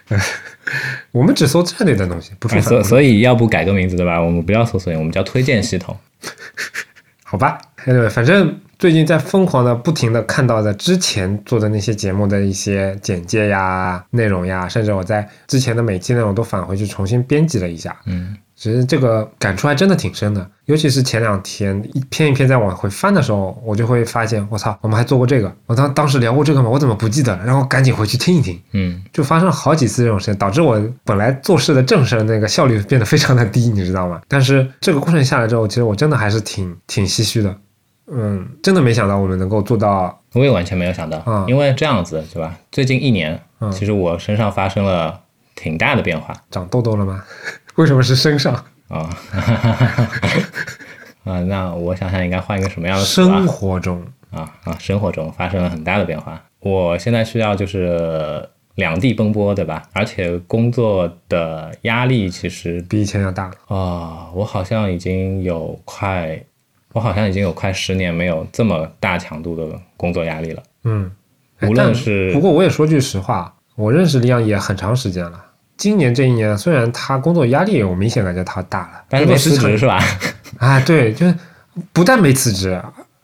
[1.11, 2.61] 我们只搜这类的东西，不触。
[2.61, 4.21] 所所以要不改个名字对吧？
[4.21, 5.97] 我们不要搜索引，我们叫推荐系统。
[7.23, 7.57] 好吧
[7.87, 17.95] ，anyway，反正最近在疯狂的、不停的看到的之前做的那些节目的一些简介呀、内容呀，甚至我在之前的每期内容都返回去重新编辑了一下。
[18.05, 26.69] 嗯其实这个感触还真的挺深的，尤其是前两天一篇一篇在往回翻的时候，我就会发现，我操，我们还做过这个，我当当时聊过这个吗？
[26.69, 27.43] 我怎么不记得了？
[27.45, 34.21] 然后赶紧回去听一听，嗯就发生了好几次这种事情，导致我本来做事的正事那个效率变得非常的低，你知道吗？
[34.29, 37.53] 但是这个过程下来之后，其实我真的还是挺挺唏嘘的，
[38.07, 42.55] 嗯，真的没想到我们能够做到，我也完全没有想到，嗯因为这样子对吧？
[42.71, 45.19] 最近一年，嗯其实我身上发生了
[45.55, 47.23] 挺大的变化长痘痘了吗？
[47.75, 48.53] 为什么是身上？
[48.89, 49.09] 啊。
[51.25, 53.47] 啊，那我想想应该换一个什么样的生？
[53.47, 56.39] 活中，啊啊，生活中发生了很大的变化。
[56.59, 59.81] 我现在需要就是两地奔波，对吧？
[59.93, 63.75] 而且工作的压力其实比以前要大了。
[63.75, 66.39] 啊、我好像已经有快，
[66.95, 70.63] 我好像已经有快十年没有这么大强度的工作压力了。
[70.85, 71.11] 嗯，
[71.59, 75.43] 哎无论是不过我也说句实话，我认识李阳也很长时间了。
[75.75, 79.99] 今年这一年，虽然他工作压力，我明显感觉他大了，但是没辞职是吧？
[80.57, 81.35] 啊，对，就是
[81.91, 82.81] 不但没辞职，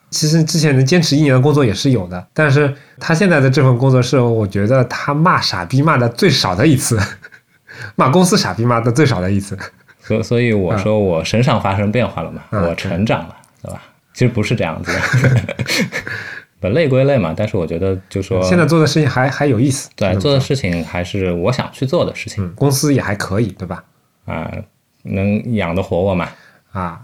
[0.10, 7.00] 其实之前能坚持一年的工作也是有的，但是他现在的这份工作是我觉得他骂傻逼骂的最少的一次，
[7.96, 9.58] 骂公司傻逼骂的最少的一次。
[10.04, 13.82] 所所以我说我身上发生变化了嘛，嗯我成长了，对吧？
[14.14, 15.56] 其实不是这样子的，
[16.60, 23.84] 不累归累嘛，但是我觉得就说现在做的事情还还有意思，对做的事情还是我想去做的事情嗯，公司也还可以，对吧？
[24.26, 24.52] 啊，
[25.04, 26.28] 能养得活我嘛？
[26.74, 27.02] 啊，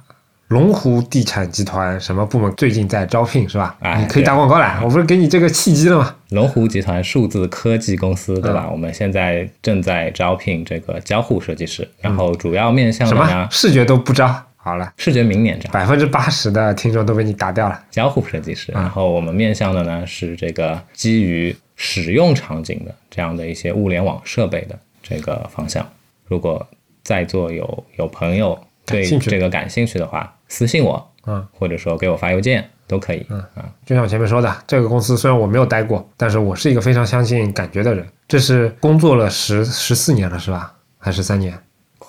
[0.49, 3.75] 龙湖地产集团什么部门最近在招聘是吧？
[3.79, 6.15] 哎你可以打广告了，我不是给你这个契机了吗？
[6.29, 8.65] 龙湖集团数字科技公司，对吧？
[8.67, 14.43] 嗯我们现在正在招聘这个交互设计师，然后主要面向什么视觉都不招？
[14.67, 17.81] 好了，视觉明年招百分之八十的听众都被你打掉了。
[17.89, 18.81] 交互设计师，嗯。
[18.81, 25.87] 然后我们面向的呢是这个基于使用场景的这样的一些物联网设备的这个方向。
[26.25, 26.67] 如果
[27.01, 33.39] 在座有有朋友对这个感兴趣的话，私信我，嗯，或者说给我发邮件都可以，嗯。
[33.55, 38.05] 啊，就像我前面说的，这个公司虽然我没有待过，但是我是一个非常相信感觉的人。
[38.27, 40.73] 这是工作了十十四年了，是吧？
[40.97, 41.57] 还是三年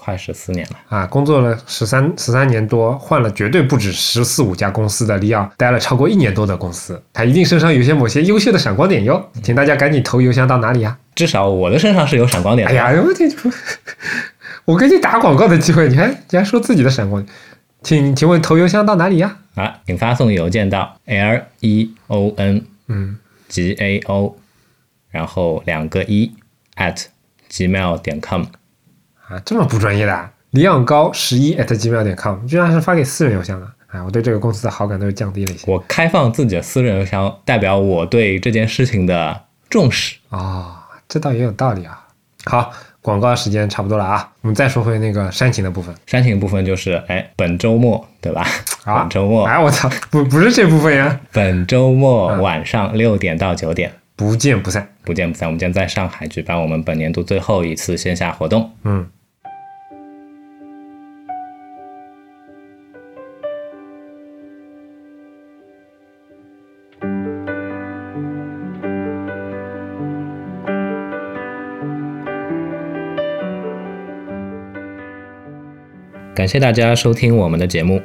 [0.09, 0.79] 快十四年了。
[0.89, 1.07] 啊？
[1.07, 9.31] 工作了十三十三年多，换了绝对不止十四五家公司的里奥，待了超过一年多的公司，他一定身上有些某些优秀的闪光点哟。
[9.43, 12.73] 请大家赶紧投邮箱到哪里呀、至少我的身上是有闪光点的。
[12.73, 13.29] 哎呀，我这
[14.65, 17.35] 我给你打广告的机会，你还你还说自己的闪光点？
[17.83, 19.37] 请请问投邮箱到哪里呀？
[19.57, 24.35] 啊，请发送邮件到 l e o n 嗯 g a o，
[25.11, 26.33] 然后两个一
[26.77, 27.05] at
[27.51, 28.45] gmail 点 com。
[29.29, 33.67] 啊，这么不专业的、啊，李养高十一 at gmail 点 com，居然是发给私人邮箱的。
[33.89, 35.71] 哎，我对这个公司的好感都是降低了一些。
[35.71, 40.17] 我开放自己的私人邮箱，代表我对这件事情的重视。
[40.31, 40.75] 哦，
[41.09, 42.07] 这倒也有道理啊。
[42.45, 42.71] 好，
[43.01, 45.95] 广告时间差不多了啊，我们再说回那个煽情的部分。
[46.07, 48.47] 煽情部分就是，哎，本周末对吧？
[48.85, 54.89] 啊，本周末，哎，我操，不不是这部分呀，本周末嗯晚上六点到九点，不见不散。
[55.05, 55.49] 不见不散。
[55.49, 58.71] 我们将在上海举办我们本年度最后一次线下活动。
[58.85, 59.07] 嗯，
[76.39, 78.01] 感谢大家收听我们的节目。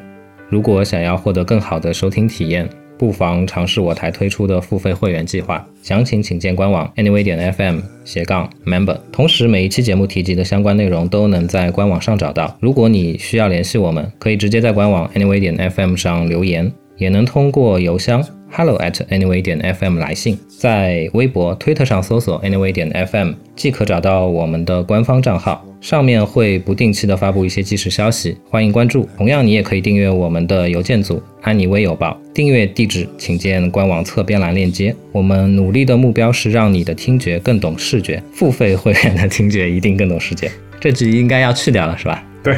[0.49, 2.67] 如果想要获得更好的收听体验，
[2.97, 8.97] 不妨尝试我台推出的付费会员计划，详情请见官网 anyway 点 fm 斜杠 member。
[9.11, 12.57] 同时，每一期节目提及的相关内容都能在官网上找到。
[12.59, 18.25] 如果你需要联系我们，可以直接在官网 anyway 点 fm 上留言，也能通过邮箱
[18.55, 29.09] hello at anyway 点 fm 来信，在微博、推特上搜索 anyway 点 fm 即可找到我们的官方账号，上面会不定期的发布一些即时消息，欢迎关注。
[29.17, 34.95] 同样，你也可以订阅我们的邮件组安妮微邮报，订阅地址请见官网侧边栏链接。
[35.11, 40.51] 我们努力的目标是让你的听觉更懂视觉，付费会员的听觉一定更懂视觉。
[40.79, 42.23] 这句应该要去掉了是吧？
[42.43, 42.57] 对，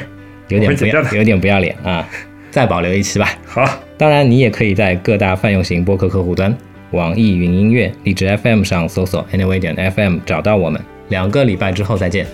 [0.50, 2.06] 有点不要有点不要脸啊！
[2.56, 3.28] 再保留一期吧。
[3.46, 6.56] 好，当然，你也可以在各大泛用型播客客户端、
[6.92, 10.82] 网易云音乐、荔枝 FM 上搜索 Anyway 点 FM 找到我们。
[11.10, 12.26] 两个礼拜之后再见，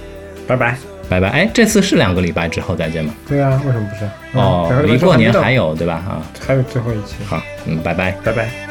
[0.45, 0.77] 拜拜。
[1.09, 1.27] 拜拜。
[1.29, 3.15] 哎，这次是两个礼拜之后再见吗？
[3.27, 4.05] 对啊，为什么不是？
[4.37, 5.95] 哦嗯，离过年还有有对吧？
[6.07, 7.15] 啊，还有最后一期。
[7.25, 8.11] 好，嗯，拜拜。
[8.23, 8.70] 拜拜。